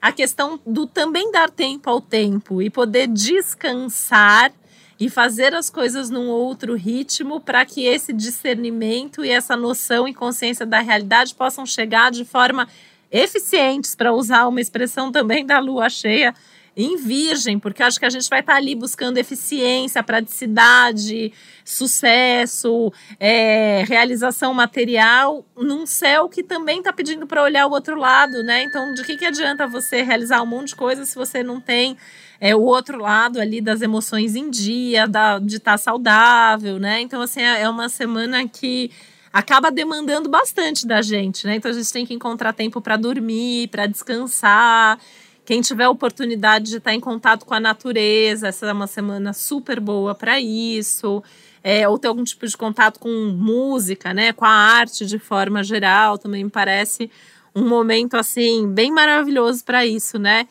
à 0.00 0.12
questão 0.12 0.60
do 0.66 0.86
também 0.86 1.30
dar 1.32 1.50
tempo 1.50 1.88
ao 1.88 2.00
tempo 2.00 2.60
e 2.60 2.68
poder 2.68 3.08
descansar 3.08 4.52
e 4.98 5.08
fazer 5.08 5.54
as 5.54 5.68
coisas 5.68 6.10
num 6.10 6.28
outro 6.28 6.74
ritmo 6.74 7.40
para 7.40 7.64
que 7.64 7.84
esse 7.84 8.12
discernimento 8.12 9.24
e 9.24 9.30
essa 9.30 9.56
noção 9.56 10.06
e 10.06 10.14
consciência 10.14 10.64
da 10.64 10.80
realidade 10.80 11.34
possam 11.34 11.66
chegar 11.66 12.10
de 12.10 12.24
forma 12.24 12.68
eficientes, 13.10 13.94
para 13.94 14.12
usar 14.12 14.46
uma 14.48 14.60
expressão 14.60 15.12
também 15.12 15.46
da 15.46 15.58
lua 15.58 15.88
cheia 15.88 16.34
em 16.76 16.96
virgem, 16.96 17.58
porque 17.58 17.82
acho 17.82 17.98
que 17.98 18.04
a 18.04 18.10
gente 18.10 18.28
vai 18.28 18.40
estar 18.40 18.54
tá 18.54 18.58
ali 18.58 18.74
buscando 18.74 19.18
eficiência, 19.18 20.02
praticidade, 20.02 21.32
sucesso, 21.64 22.92
é, 23.18 23.84
realização 23.86 24.52
material, 24.52 25.44
num 25.56 25.86
céu 25.86 26.28
que 26.28 26.42
também 26.42 26.78
está 26.78 26.92
pedindo 26.92 27.26
para 27.26 27.42
olhar 27.42 27.66
o 27.66 27.70
outro 27.70 27.96
lado, 27.96 28.42
né? 28.42 28.64
Então, 28.64 28.92
de 28.92 29.04
que, 29.04 29.16
que 29.16 29.24
adianta 29.24 29.66
você 29.66 30.02
realizar 30.02 30.42
um 30.42 30.46
monte 30.46 30.68
de 30.68 30.76
coisa 30.76 31.04
se 31.04 31.14
você 31.14 31.42
não 31.42 31.60
tem 31.60 31.96
é, 32.40 32.54
o 32.54 32.62
outro 32.62 32.98
lado 32.98 33.40
ali 33.40 33.60
das 33.60 33.80
emoções 33.80 34.34
em 34.34 34.50
dia, 34.50 35.06
da, 35.06 35.38
de 35.38 35.56
estar 35.56 35.72
tá 35.72 35.78
saudável, 35.78 36.78
né? 36.78 37.00
Então, 37.00 37.22
assim, 37.22 37.40
é, 37.40 37.62
é 37.62 37.68
uma 37.68 37.88
semana 37.88 38.46
que 38.48 38.90
acaba 39.34 39.68
demandando 39.68 40.28
bastante 40.28 40.86
da 40.86 41.02
gente, 41.02 41.44
né? 41.44 41.56
Então 41.56 41.68
a 41.68 41.74
gente 41.74 41.92
tem 41.92 42.06
que 42.06 42.14
encontrar 42.14 42.52
tempo 42.52 42.80
para 42.80 42.96
dormir, 42.96 43.66
para 43.66 43.84
descansar. 43.86 44.96
Quem 45.44 45.60
tiver 45.60 45.86
oportunidade 45.88 46.70
de 46.70 46.78
estar 46.78 46.94
em 46.94 47.00
contato 47.00 47.44
com 47.44 47.52
a 47.52 47.60
natureza, 47.60 48.48
essa 48.48 48.66
é 48.66 48.72
uma 48.72 48.86
semana 48.86 49.32
super 49.34 49.78
boa 49.78 50.14
para 50.14 50.40
isso. 50.40 51.22
É, 51.62 51.88
ou 51.88 51.98
ter 51.98 52.08
algum 52.08 52.24
tipo 52.24 52.46
de 52.46 52.56
contato 52.56 52.98
com 52.98 53.08
música, 53.08 54.12
né, 54.12 54.32
com 54.32 54.44
a 54.44 54.50
arte 54.50 55.06
de 55.06 55.18
forma 55.18 55.62
geral, 55.62 56.18
também 56.18 56.44
me 56.44 56.50
parece 56.50 57.10
um 57.54 57.66
momento 57.66 58.16
assim 58.16 58.68
bem 58.68 58.90
maravilhoso 58.90 59.64
para 59.64 59.86
isso, 59.86 60.18
né? 60.18 60.46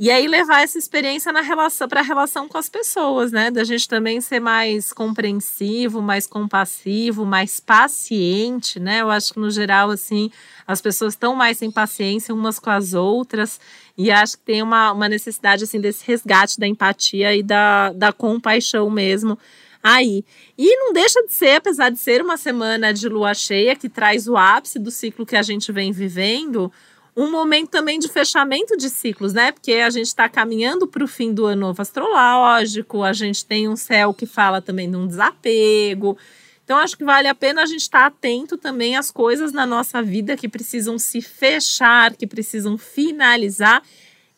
E 0.00 0.12
aí 0.12 0.28
levar 0.28 0.62
essa 0.62 0.78
experiência 0.78 1.32
na 1.32 1.40
relação 1.40 1.88
para 1.88 1.98
a 1.98 2.04
relação 2.04 2.46
com 2.46 2.56
as 2.56 2.68
pessoas, 2.68 3.32
né? 3.32 3.50
Da 3.50 3.64
gente 3.64 3.88
também 3.88 4.20
ser 4.20 4.38
mais 4.38 4.92
compreensivo, 4.92 6.00
mais 6.00 6.24
compassivo, 6.24 7.26
mais 7.26 7.58
paciente, 7.58 8.78
né? 8.78 9.00
Eu 9.00 9.10
acho 9.10 9.34
que 9.34 9.40
no 9.40 9.50
geral 9.50 9.90
assim, 9.90 10.30
as 10.64 10.80
pessoas 10.80 11.14
estão 11.14 11.34
mais 11.34 11.58
sem 11.58 11.68
paciência 11.68 12.32
umas 12.32 12.60
com 12.60 12.70
as 12.70 12.94
outras 12.94 13.58
e 13.96 14.08
acho 14.08 14.38
que 14.38 14.44
tem 14.44 14.62
uma, 14.62 14.92
uma 14.92 15.08
necessidade 15.08 15.64
assim 15.64 15.80
desse 15.80 16.06
resgate 16.06 16.60
da 16.60 16.68
empatia 16.68 17.34
e 17.34 17.42
da, 17.42 17.92
da 17.92 18.12
compaixão 18.12 18.88
mesmo 18.88 19.36
aí. 19.82 20.24
E 20.56 20.76
não 20.76 20.92
deixa 20.92 21.22
de 21.24 21.32
ser, 21.32 21.56
apesar 21.56 21.90
de 21.90 21.98
ser 21.98 22.22
uma 22.22 22.36
semana 22.36 22.92
de 22.92 23.08
lua 23.08 23.34
cheia 23.34 23.74
que 23.74 23.88
traz 23.88 24.28
o 24.28 24.36
ápice 24.36 24.78
do 24.78 24.92
ciclo 24.92 25.26
que 25.26 25.34
a 25.34 25.42
gente 25.42 25.72
vem 25.72 25.90
vivendo, 25.90 26.72
um 27.18 27.28
momento 27.32 27.70
também 27.70 27.98
de 27.98 28.06
fechamento 28.06 28.76
de 28.76 28.88
ciclos, 28.88 29.32
né? 29.32 29.50
Porque 29.50 29.72
a 29.72 29.90
gente 29.90 30.06
está 30.06 30.28
caminhando 30.28 30.86
para 30.86 31.02
o 31.02 31.08
fim 31.08 31.34
do 31.34 31.46
ano 31.46 31.62
novo 31.62 31.82
astrológico, 31.82 33.02
a 33.02 33.12
gente 33.12 33.44
tem 33.44 33.68
um 33.68 33.74
céu 33.74 34.14
que 34.14 34.24
fala 34.24 34.62
também 34.62 34.88
de 34.88 34.96
um 34.96 35.04
desapego. 35.04 36.16
Então, 36.64 36.78
acho 36.78 36.96
que 36.96 37.04
vale 37.04 37.26
a 37.26 37.34
pena 37.34 37.62
a 37.62 37.66
gente 37.66 37.80
estar 37.80 38.02
tá 38.02 38.06
atento 38.06 38.56
também 38.56 38.94
às 38.94 39.10
coisas 39.10 39.52
na 39.52 39.66
nossa 39.66 40.00
vida 40.00 40.36
que 40.36 40.48
precisam 40.48 40.96
se 40.96 41.20
fechar, 41.20 42.14
que 42.14 42.24
precisam 42.24 42.78
finalizar 42.78 43.82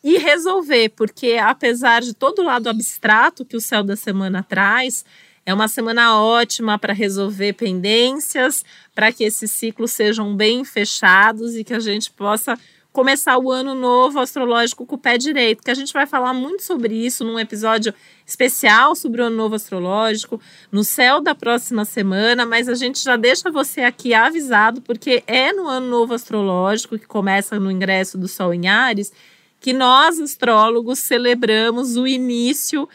e 0.03 0.17
resolver, 0.17 0.89
porque 0.89 1.33
apesar 1.33 2.01
de 2.01 2.15
todo 2.15 2.39
o 2.39 2.45
lado 2.45 2.67
abstrato 2.67 3.45
que 3.45 3.55
o 3.55 3.61
céu 3.61 3.83
da 3.83 3.95
semana 3.95 4.41
traz, 4.41 5.05
é 5.45 5.53
uma 5.53 5.67
semana 5.67 6.15
ótima 6.17 6.77
para 6.77 6.93
resolver 6.93 7.53
pendências, 7.53 8.63
para 8.93 9.11
que 9.11 9.23
esses 9.23 9.51
ciclos 9.51 9.91
sejam 9.91 10.35
bem 10.35 10.63
fechados 10.63 11.55
e 11.55 11.63
que 11.63 11.73
a 11.73 11.79
gente 11.79 12.11
possa 12.11 12.57
começar 12.91 13.37
o 13.37 13.49
ano 13.49 13.73
novo 13.73 14.19
astrológico 14.19 14.85
com 14.85 14.95
o 14.95 14.99
pé 14.99 15.17
direito, 15.17 15.63
que 15.63 15.71
a 15.71 15.75
gente 15.75 15.93
vai 15.93 16.05
falar 16.05 16.33
muito 16.33 16.61
sobre 16.61 16.93
isso 16.93 17.23
num 17.23 17.39
episódio 17.39 17.93
especial 18.25 18.95
sobre 18.95 19.21
o 19.21 19.25
ano 19.25 19.37
novo 19.37 19.55
astrológico, 19.55 20.41
no 20.71 20.83
céu 20.83 21.21
da 21.21 21.33
próxima 21.33 21.85
semana, 21.85 22.45
mas 22.45 22.67
a 22.67 22.75
gente 22.75 23.01
já 23.01 23.15
deixa 23.15 23.49
você 23.49 23.81
aqui 23.81 24.13
avisado, 24.13 24.81
porque 24.81 25.23
é 25.25 25.53
no 25.53 25.67
ano 25.67 25.87
novo 25.87 26.13
astrológico, 26.13 26.99
que 26.99 27.07
começa 27.07 27.59
no 27.59 27.71
ingresso 27.71 28.17
do 28.17 28.27
Sol 28.27 28.53
em 28.53 28.67
Ares, 28.67 29.11
que 29.59 29.71
nós, 29.73 30.19
astrólogos, 30.19 30.99
celebramos 30.99 31.95
o 31.95 32.05
início 32.05 32.89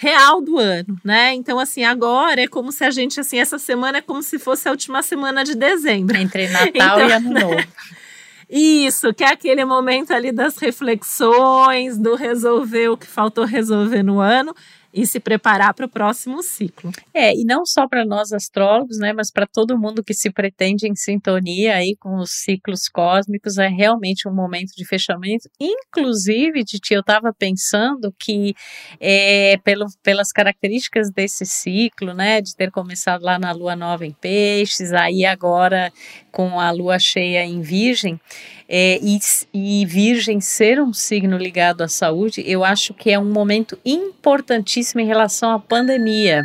real 0.00 0.40
do 0.40 0.58
ano, 0.58 0.98
né? 1.04 1.34
Então, 1.34 1.58
assim, 1.58 1.84
agora 1.84 2.40
é 2.40 2.48
como 2.48 2.72
se 2.72 2.82
a 2.82 2.90
gente, 2.90 3.20
assim, 3.20 3.38
essa 3.38 3.58
semana 3.58 3.98
é 3.98 4.00
como 4.00 4.22
se 4.22 4.38
fosse 4.38 4.66
a 4.66 4.70
última 4.70 5.02
semana 5.02 5.44
de 5.44 5.54
dezembro. 5.54 6.16
Entre 6.16 6.48
Natal 6.48 6.70
então, 6.74 7.06
e 7.06 7.12
Ano 7.12 7.30
Novo. 7.30 7.66
Isso, 8.48 9.12
que 9.12 9.22
é 9.22 9.28
aquele 9.28 9.62
momento 9.62 10.12
ali 10.12 10.32
das 10.32 10.56
reflexões, 10.56 11.98
do 11.98 12.14
resolver 12.14 12.88
o 12.88 12.96
que 12.96 13.06
faltou 13.06 13.44
resolver 13.44 14.02
no 14.02 14.18
ano 14.18 14.56
e 14.92 15.06
se 15.06 15.20
preparar 15.20 15.72
para 15.72 15.86
o 15.86 15.88
próximo 15.88 16.42
ciclo. 16.42 16.90
É, 17.14 17.32
e 17.32 17.44
não 17.44 17.64
só 17.64 17.86
para 17.86 18.04
nós 18.04 18.32
astrólogos, 18.32 18.98
né, 18.98 19.12
mas 19.12 19.30
para 19.30 19.46
todo 19.46 19.78
mundo 19.78 20.02
que 20.02 20.12
se 20.12 20.30
pretende 20.30 20.88
em 20.88 20.94
sintonia 20.94 21.76
aí 21.76 21.96
com 21.98 22.16
os 22.16 22.30
ciclos 22.30 22.88
cósmicos, 22.88 23.58
é 23.58 23.68
realmente 23.68 24.28
um 24.28 24.34
momento 24.34 24.72
de 24.76 24.84
fechamento. 24.84 25.48
Inclusive, 25.60 26.64
Titi, 26.64 26.94
eu 26.94 27.00
estava 27.00 27.32
pensando 27.32 28.12
que 28.18 28.54
é, 29.00 29.56
pelo, 29.58 29.86
pelas 30.02 30.32
características 30.32 31.10
desse 31.10 31.46
ciclo, 31.46 32.12
né, 32.12 32.40
de 32.40 32.56
ter 32.56 32.70
começado 32.70 33.22
lá 33.22 33.38
na 33.38 33.52
lua 33.52 33.76
nova 33.76 34.04
em 34.04 34.12
peixes, 34.12 34.92
aí 34.92 35.24
agora 35.24 35.92
com 36.32 36.58
a 36.58 36.70
lua 36.70 36.98
cheia 36.98 37.44
em 37.44 37.60
virgem, 37.60 38.20
é, 38.72 39.00
e, 39.02 39.18
e 39.52 39.84
Virgem 39.84 40.40
ser 40.40 40.80
um 40.80 40.92
signo 40.92 41.36
ligado 41.36 41.82
à 41.82 41.88
saúde, 41.88 42.40
eu 42.46 42.64
acho 42.64 42.94
que 42.94 43.10
é 43.10 43.18
um 43.18 43.32
momento 43.32 43.76
importantíssimo 43.84 44.79
em 44.98 45.06
relação 45.06 45.50
à 45.52 45.58
pandemia 45.58 46.44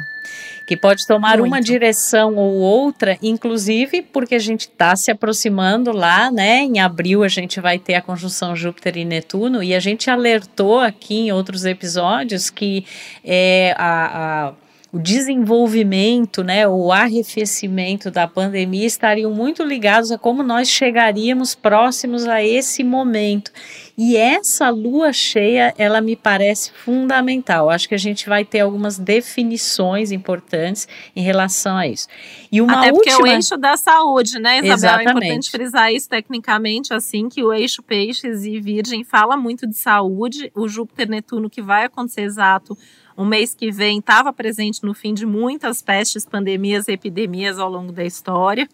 que 0.66 0.76
pode 0.76 1.06
tomar 1.06 1.38
Muito. 1.38 1.48
uma 1.48 1.62
direção 1.62 2.36
ou 2.36 2.56
outra, 2.56 3.18
inclusive 3.22 4.02
porque 4.02 4.36
a 4.36 4.40
gente 4.40 4.62
está 4.62 4.96
se 4.96 5.12
aproximando 5.12 5.92
lá, 5.92 6.32
né? 6.32 6.62
Em 6.62 6.80
abril 6.80 7.24
a 7.24 7.28
gente 7.28 7.62
vai 7.62 7.78
ter 7.78 7.94
a 7.94 8.02
conjunção 8.02 8.56
Júpiter 8.56 8.98
e 8.98 9.06
Netuno, 9.06 9.62
e 9.62 9.76
a 9.76 9.80
gente 9.80 10.10
alertou 10.10 10.80
aqui 10.80 11.28
em 11.28 11.32
outros 11.32 11.66
episódios 11.66 12.50
que 12.50 12.86
é, 13.24 13.76
a, 13.78 14.48
a 14.48 14.54
o 14.96 15.00
desenvolvimento, 15.00 16.42
né, 16.42 16.66
o 16.66 16.90
arrefecimento 16.90 18.10
da 18.10 18.30
pandemia 18.30 18.88
estariam 18.88 19.30
muito 19.30 19.62
ligados 19.62 20.10
a 20.10 20.18
como 20.18 20.42
nós 20.42 20.70
chegaríamos 20.70 21.54
próximos 21.54 22.26
a 22.26 22.42
esse 22.42 22.82
momento. 22.82 23.52
E 23.98 24.18
essa 24.18 24.70
lua 24.70 25.14
cheia, 25.14 25.74
ela 25.78 26.02
me 26.02 26.16
parece 26.16 26.72
fundamental. 26.72 27.70
Acho 27.70 27.88
que 27.88 27.96
a 27.96 28.00
gente 28.00 28.28
vai 28.28 28.44
ter 28.44 28.60
algumas 28.60 28.98
definições 28.98 30.12
importantes 30.12 30.88
em 31.16 31.22
relação 31.22 31.78
a 31.78 31.88
isso. 31.88 32.08
E 32.52 32.62
uma 32.62 32.80
Até 32.80 32.92
porque 32.92 33.10
última... 33.12 33.30
é 33.30 33.32
o 33.32 33.36
eixo 33.36 33.58
da 33.58 33.78
saúde, 33.78 34.38
né, 34.38 34.58
Isabel? 34.58 34.74
Exatamente. 34.74 35.08
É 35.08 35.12
importante 35.12 35.52
frisar 35.52 35.94
isso 35.94 36.10
tecnicamente, 36.10 36.94
assim, 36.94 37.30
que 37.30 37.42
o 37.42 37.54
eixo 37.54 37.82
peixes 37.82 38.44
e 38.44 38.60
virgem 38.60 39.04
fala 39.06 39.38
muito 39.38 39.66
de 39.66 39.78
saúde. 39.78 40.52
O 40.54 40.68
Júpiter 40.68 41.08
Netuno, 41.08 41.50
que 41.50 41.62
vai 41.62 41.86
acontecer 41.86 42.22
exato 42.22 42.78
o 43.16 43.24
mês 43.24 43.56
que 43.56 43.72
vem 43.72 44.00
estava 44.00 44.34
presente 44.34 44.84
no 44.84 44.94
fim 44.94 45.14
de 45.14 45.26
muitas 45.26 45.82
pestes, 45.82 46.26
pandemias 46.26 46.88
epidemias 46.88 47.58
ao 47.58 47.70
longo 47.70 47.92
da 47.92 48.04
história. 48.04 48.68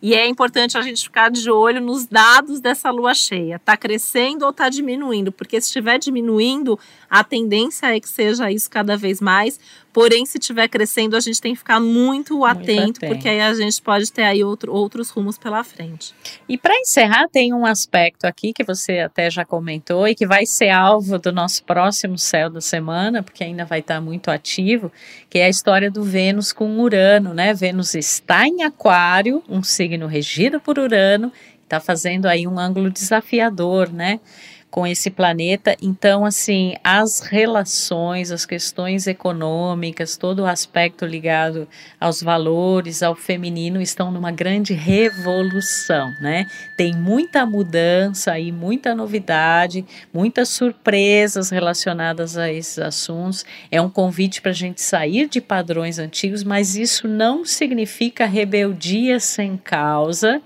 E 0.00 0.14
é 0.14 0.26
importante 0.26 0.78
a 0.78 0.82
gente 0.82 1.02
ficar 1.02 1.30
de 1.30 1.50
olho 1.50 1.80
nos 1.80 2.06
dados 2.06 2.60
dessa 2.60 2.90
lua 2.90 3.14
cheia. 3.14 3.56
Está 3.56 3.76
crescendo 3.76 4.44
ou 4.44 4.50
está 4.50 4.68
diminuindo? 4.68 5.32
Porque 5.32 5.60
se 5.60 5.66
estiver 5.66 5.98
diminuindo, 5.98 6.78
a 7.10 7.24
tendência 7.24 7.94
é 7.94 7.98
que 7.98 8.08
seja 8.08 8.50
isso 8.50 8.70
cada 8.70 8.96
vez 8.96 9.20
mais. 9.20 9.58
Porém, 9.98 10.24
se 10.24 10.38
estiver 10.38 10.68
crescendo, 10.68 11.16
a 11.16 11.20
gente 11.20 11.40
tem 11.40 11.54
que 11.54 11.58
ficar 11.58 11.80
muito, 11.80 12.38
muito 12.38 12.44
atento, 12.44 12.98
atento, 12.98 13.00
porque 13.00 13.28
aí 13.28 13.40
a 13.40 13.52
gente 13.52 13.82
pode 13.82 14.12
ter 14.12 14.22
aí 14.22 14.44
outro, 14.44 14.72
outros 14.72 15.10
rumos 15.10 15.36
pela 15.36 15.64
frente. 15.64 16.14
E 16.48 16.56
para 16.56 16.72
encerrar, 16.76 17.26
tem 17.28 17.52
um 17.52 17.66
aspecto 17.66 18.24
aqui 18.24 18.52
que 18.52 18.62
você 18.62 19.00
até 19.00 19.28
já 19.28 19.44
comentou 19.44 20.06
e 20.06 20.14
que 20.14 20.24
vai 20.24 20.46
ser 20.46 20.68
alvo 20.68 21.18
do 21.18 21.32
nosso 21.32 21.64
próximo 21.64 22.16
céu 22.16 22.48
da 22.48 22.60
semana, 22.60 23.24
porque 23.24 23.42
ainda 23.42 23.64
vai 23.64 23.80
estar 23.80 24.00
muito 24.00 24.30
ativo, 24.30 24.92
que 25.28 25.40
é 25.40 25.46
a 25.46 25.48
história 25.48 25.90
do 25.90 26.04
Vênus 26.04 26.52
com 26.52 26.78
Urano, 26.78 27.34
né? 27.34 27.52
Vênus 27.52 27.96
está 27.96 28.46
em 28.46 28.62
Aquário, 28.62 29.42
um 29.48 29.64
signo 29.64 30.06
regido 30.06 30.60
por 30.60 30.78
Urano, 30.78 31.32
está 31.64 31.80
fazendo 31.80 32.26
aí 32.26 32.46
um 32.46 32.56
ângulo 32.56 32.88
desafiador, 32.88 33.92
né? 33.92 34.20
Com 34.70 34.86
esse 34.86 35.10
planeta. 35.10 35.76
Então, 35.80 36.24
assim, 36.24 36.74
as 36.84 37.20
relações, 37.20 38.30
as 38.30 38.44
questões 38.44 39.06
econômicas, 39.06 40.16
todo 40.16 40.40
o 40.40 40.46
aspecto 40.46 41.06
ligado 41.06 41.66
aos 41.98 42.22
valores, 42.22 43.02
ao 43.02 43.14
feminino, 43.14 43.80
estão 43.80 44.10
numa 44.10 44.30
grande 44.30 44.74
revolução, 44.74 46.10
né? 46.20 46.46
Tem 46.76 46.94
muita 46.94 47.46
mudança 47.46 48.38
e 48.38 48.52
muita 48.52 48.94
novidade, 48.94 49.84
muitas 50.12 50.50
surpresas 50.50 51.50
relacionadas 51.50 52.36
a 52.36 52.52
esses 52.52 52.78
assuntos. 52.78 53.44
É 53.70 53.80
um 53.80 53.88
convite 53.88 54.42
para 54.42 54.50
a 54.50 54.54
gente 54.54 54.80
sair 54.82 55.28
de 55.28 55.40
padrões 55.40 55.98
antigos, 55.98 56.44
mas 56.44 56.76
isso 56.76 57.08
não 57.08 57.44
significa 57.44 58.26
rebeldia 58.26 59.18
sem 59.18 59.56
causa 59.56 60.42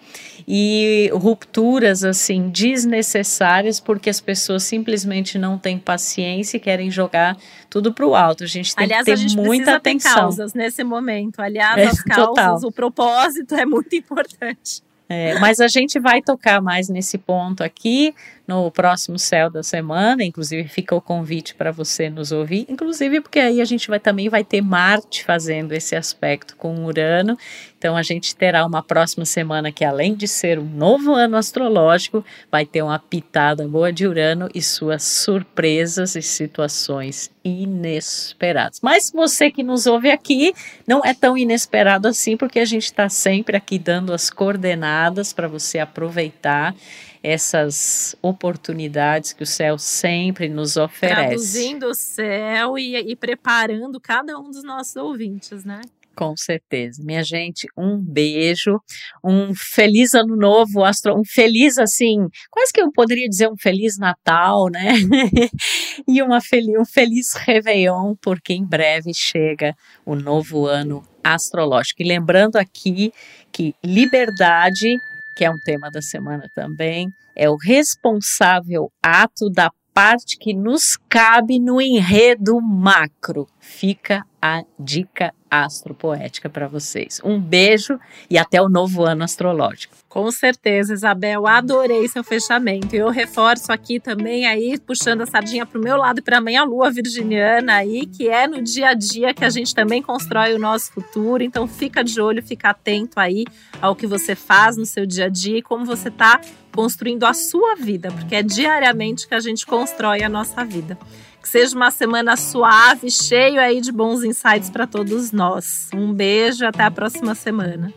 e 0.46 1.10
rupturas 1.12 2.04
assim 2.04 2.48
desnecessárias 2.48 3.80
porque 3.80 4.10
as 4.10 4.20
pessoas 4.20 4.62
simplesmente 4.62 5.38
não 5.38 5.58
têm 5.58 5.78
paciência 5.78 6.56
e 6.56 6.60
querem 6.60 6.90
jogar 6.90 7.36
tudo 7.68 7.92
para 7.92 8.06
o 8.06 8.14
alto. 8.14 8.44
A 8.44 8.46
gente 8.46 8.74
tem 8.74 8.84
Aliás, 8.84 9.04
que 9.04 9.14
ter 9.14 9.36
muita 9.36 9.76
atenção. 9.76 10.12
Ter 10.12 10.20
causas 10.20 10.54
nesse 10.54 10.84
momento. 10.84 11.40
Aliás, 11.40 11.78
é, 11.78 11.86
as 11.86 12.00
causas, 12.04 12.26
total. 12.26 12.58
o 12.64 12.72
propósito 12.72 13.54
é 13.54 13.64
muito 13.64 13.94
importante. 13.96 14.82
É, 15.08 15.38
mas 15.38 15.60
a 15.60 15.68
gente 15.68 16.00
vai 16.00 16.22
tocar 16.22 16.62
mais 16.62 16.88
nesse 16.88 17.18
ponto 17.18 17.62
aqui 17.62 18.14
no 18.52 18.70
próximo 18.70 19.18
céu 19.18 19.48
da 19.48 19.62
semana. 19.62 20.22
Inclusive, 20.22 20.68
fica 20.68 20.94
o 20.94 21.00
convite 21.00 21.54
para 21.54 21.72
você 21.72 22.10
nos 22.10 22.32
ouvir. 22.32 22.66
Inclusive, 22.68 23.20
porque 23.20 23.38
aí 23.38 23.60
a 23.60 23.64
gente 23.64 23.88
vai 23.88 23.98
também 23.98 24.28
vai 24.28 24.44
ter 24.44 24.60
Marte 24.60 25.24
fazendo 25.24 25.72
esse 25.72 25.96
aspecto 25.96 26.54
com 26.56 26.84
Urano. 26.84 27.38
Então, 27.78 27.96
a 27.96 28.02
gente 28.02 28.36
terá 28.36 28.64
uma 28.64 28.82
próxima 28.82 29.24
semana 29.24 29.72
que, 29.72 29.84
além 29.84 30.14
de 30.14 30.28
ser 30.28 30.58
um 30.58 30.64
novo 30.64 31.14
ano 31.14 31.36
astrológico, 31.36 32.24
vai 32.50 32.64
ter 32.64 32.82
uma 32.82 32.98
pitada 32.98 33.66
boa 33.66 33.92
de 33.92 34.06
Urano 34.06 34.48
e 34.54 34.62
suas 34.62 35.02
surpresas 35.02 36.14
e 36.14 36.22
situações 36.22 37.30
inesperadas. 37.44 38.80
Mas 38.80 39.10
você 39.12 39.50
que 39.50 39.62
nos 39.62 39.86
ouve 39.86 40.10
aqui 40.10 40.54
não 40.86 41.00
é 41.04 41.12
tão 41.12 41.36
inesperado 41.36 42.06
assim, 42.06 42.36
porque 42.36 42.60
a 42.60 42.64
gente 42.64 42.84
está 42.84 43.08
sempre 43.08 43.56
aqui 43.56 43.78
dando 43.78 44.12
as 44.12 44.30
coordenadas 44.30 45.32
para 45.32 45.48
você 45.48 45.78
aproveitar 45.78 46.74
essas 47.22 48.16
oportunidades 48.20 49.32
que 49.32 49.42
o 49.42 49.46
céu 49.46 49.78
sempre 49.78 50.48
nos 50.48 50.76
oferece. 50.76 51.20
Traduzindo 51.20 51.86
o 51.86 51.94
céu 51.94 52.78
e, 52.78 52.96
e 52.96 53.16
preparando 53.16 54.00
cada 54.00 54.38
um 54.38 54.50
dos 54.50 54.64
nossos 54.64 54.96
ouvintes, 54.96 55.64
né? 55.64 55.80
Com 56.14 56.36
certeza. 56.36 57.02
Minha 57.02 57.22
gente, 57.22 57.66
um 57.76 57.98
beijo, 57.98 58.78
um 59.24 59.54
feliz 59.54 60.14
ano 60.14 60.36
novo, 60.36 60.84
astro, 60.84 61.18
um 61.18 61.24
feliz 61.24 61.78
assim, 61.78 62.28
quase 62.50 62.72
que 62.72 62.82
eu 62.82 62.92
poderia 62.92 63.28
dizer 63.28 63.48
um 63.48 63.56
feliz 63.56 63.98
Natal, 63.98 64.68
né? 64.68 64.92
e 66.06 66.22
uma 66.22 66.40
feliz, 66.40 66.78
um 66.78 66.84
feliz 66.84 67.32
Réveillon, 67.32 68.14
porque 68.20 68.52
em 68.52 68.64
breve 68.64 69.14
chega 69.14 69.74
o 70.04 70.14
novo 70.14 70.66
ano 70.66 71.02
astrológico. 71.24 72.02
E 72.02 72.08
lembrando 72.08 72.56
aqui 72.56 73.12
que 73.50 73.74
liberdade, 73.82 74.98
que 75.34 75.44
é 75.44 75.50
um 75.50 75.58
tema 75.58 75.90
da 75.90 76.02
semana 76.02 76.48
também, 76.54 77.08
é 77.34 77.48
o 77.48 77.56
responsável 77.56 78.90
ato 79.02 79.50
da 79.50 79.70
parte 79.92 80.38
que 80.38 80.54
nos 80.54 80.96
cabe 81.08 81.58
no 81.58 81.80
enredo 81.80 82.60
macro. 82.60 83.46
Fica 83.60 84.24
a 84.40 84.62
dica 84.78 85.32
astropoética 85.52 86.48
para 86.48 86.66
vocês. 86.66 87.20
Um 87.22 87.38
beijo 87.38 88.00
e 88.30 88.38
até 88.38 88.62
o 88.62 88.70
novo 88.70 89.04
ano 89.04 89.22
astrológico. 89.22 89.94
Com 90.08 90.30
certeza, 90.30 90.94
Isabel, 90.94 91.46
adorei 91.46 92.08
seu 92.08 92.24
fechamento. 92.24 92.96
Eu 92.96 93.10
reforço 93.10 93.70
aqui 93.70 94.00
também 94.00 94.46
aí, 94.46 94.78
puxando 94.78 95.22
a 95.22 95.26
sardinha 95.26 95.66
para 95.66 95.78
o 95.78 95.82
meu 95.82 95.96
lado 95.96 96.20
e 96.20 96.22
para 96.22 96.38
a 96.38 96.40
minha 96.40 96.64
lua 96.64 96.90
virginiana 96.90 97.74
aí, 97.74 98.06
que 98.06 98.28
é 98.28 98.46
no 98.46 98.62
dia 98.62 98.88
a 98.88 98.94
dia 98.94 99.34
que 99.34 99.44
a 99.44 99.50
gente 99.50 99.74
também 99.74 100.00
constrói 100.00 100.54
o 100.54 100.58
nosso 100.58 100.92
futuro. 100.92 101.42
Então 101.42 101.68
fica 101.68 102.02
de 102.02 102.18
olho, 102.18 102.42
fica 102.42 102.70
atento 102.70 103.20
aí 103.20 103.44
ao 103.80 103.94
que 103.94 104.06
você 104.06 104.34
faz 104.34 104.76
no 104.76 104.86
seu 104.86 105.04
dia 105.04 105.26
a 105.26 105.28
dia 105.28 105.58
e 105.58 105.62
como 105.62 105.84
você 105.84 106.08
está 106.08 106.40
construindo 106.74 107.24
a 107.24 107.34
sua 107.34 107.74
vida, 107.76 108.10
porque 108.10 108.34
é 108.34 108.42
diariamente 108.42 109.28
que 109.28 109.34
a 109.34 109.40
gente 109.40 109.66
constrói 109.66 110.22
a 110.22 110.28
nossa 110.28 110.64
vida. 110.64 110.98
Que 111.42 111.48
seja 111.48 111.74
uma 111.74 111.90
semana 111.90 112.36
suave, 112.36 113.10
cheio 113.10 113.60
aí 113.60 113.80
de 113.80 113.90
bons 113.90 114.22
insights 114.22 114.70
para 114.70 114.86
todos 114.86 115.32
nós. 115.32 115.88
Um 115.92 116.14
beijo, 116.14 116.64
até 116.64 116.84
a 116.84 116.90
próxima 116.90 117.34
semana. 117.34 117.92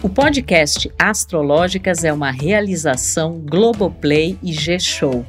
O 0.00 0.08
podcast 0.08 0.88
Astrológicas 0.96 2.04
é 2.04 2.12
uma 2.12 2.30
realização 2.30 3.40
Globoplay 3.40 4.38
e 4.40 4.52
G-Show. 4.52 5.26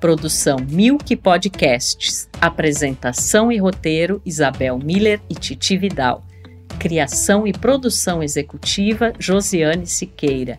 Produção 0.00 0.58
Milk 0.70 1.16
Podcasts. 1.16 2.28
Apresentação 2.40 3.50
e 3.50 3.58
roteiro 3.58 4.22
Isabel 4.24 4.78
Miller 4.78 5.20
e 5.28 5.34
Titi 5.34 5.76
Vidal. 5.76 6.24
Criação 6.78 7.44
e 7.44 7.52
produção 7.52 8.22
executiva 8.22 9.12
Josiane 9.18 9.86
Siqueira. 9.86 10.58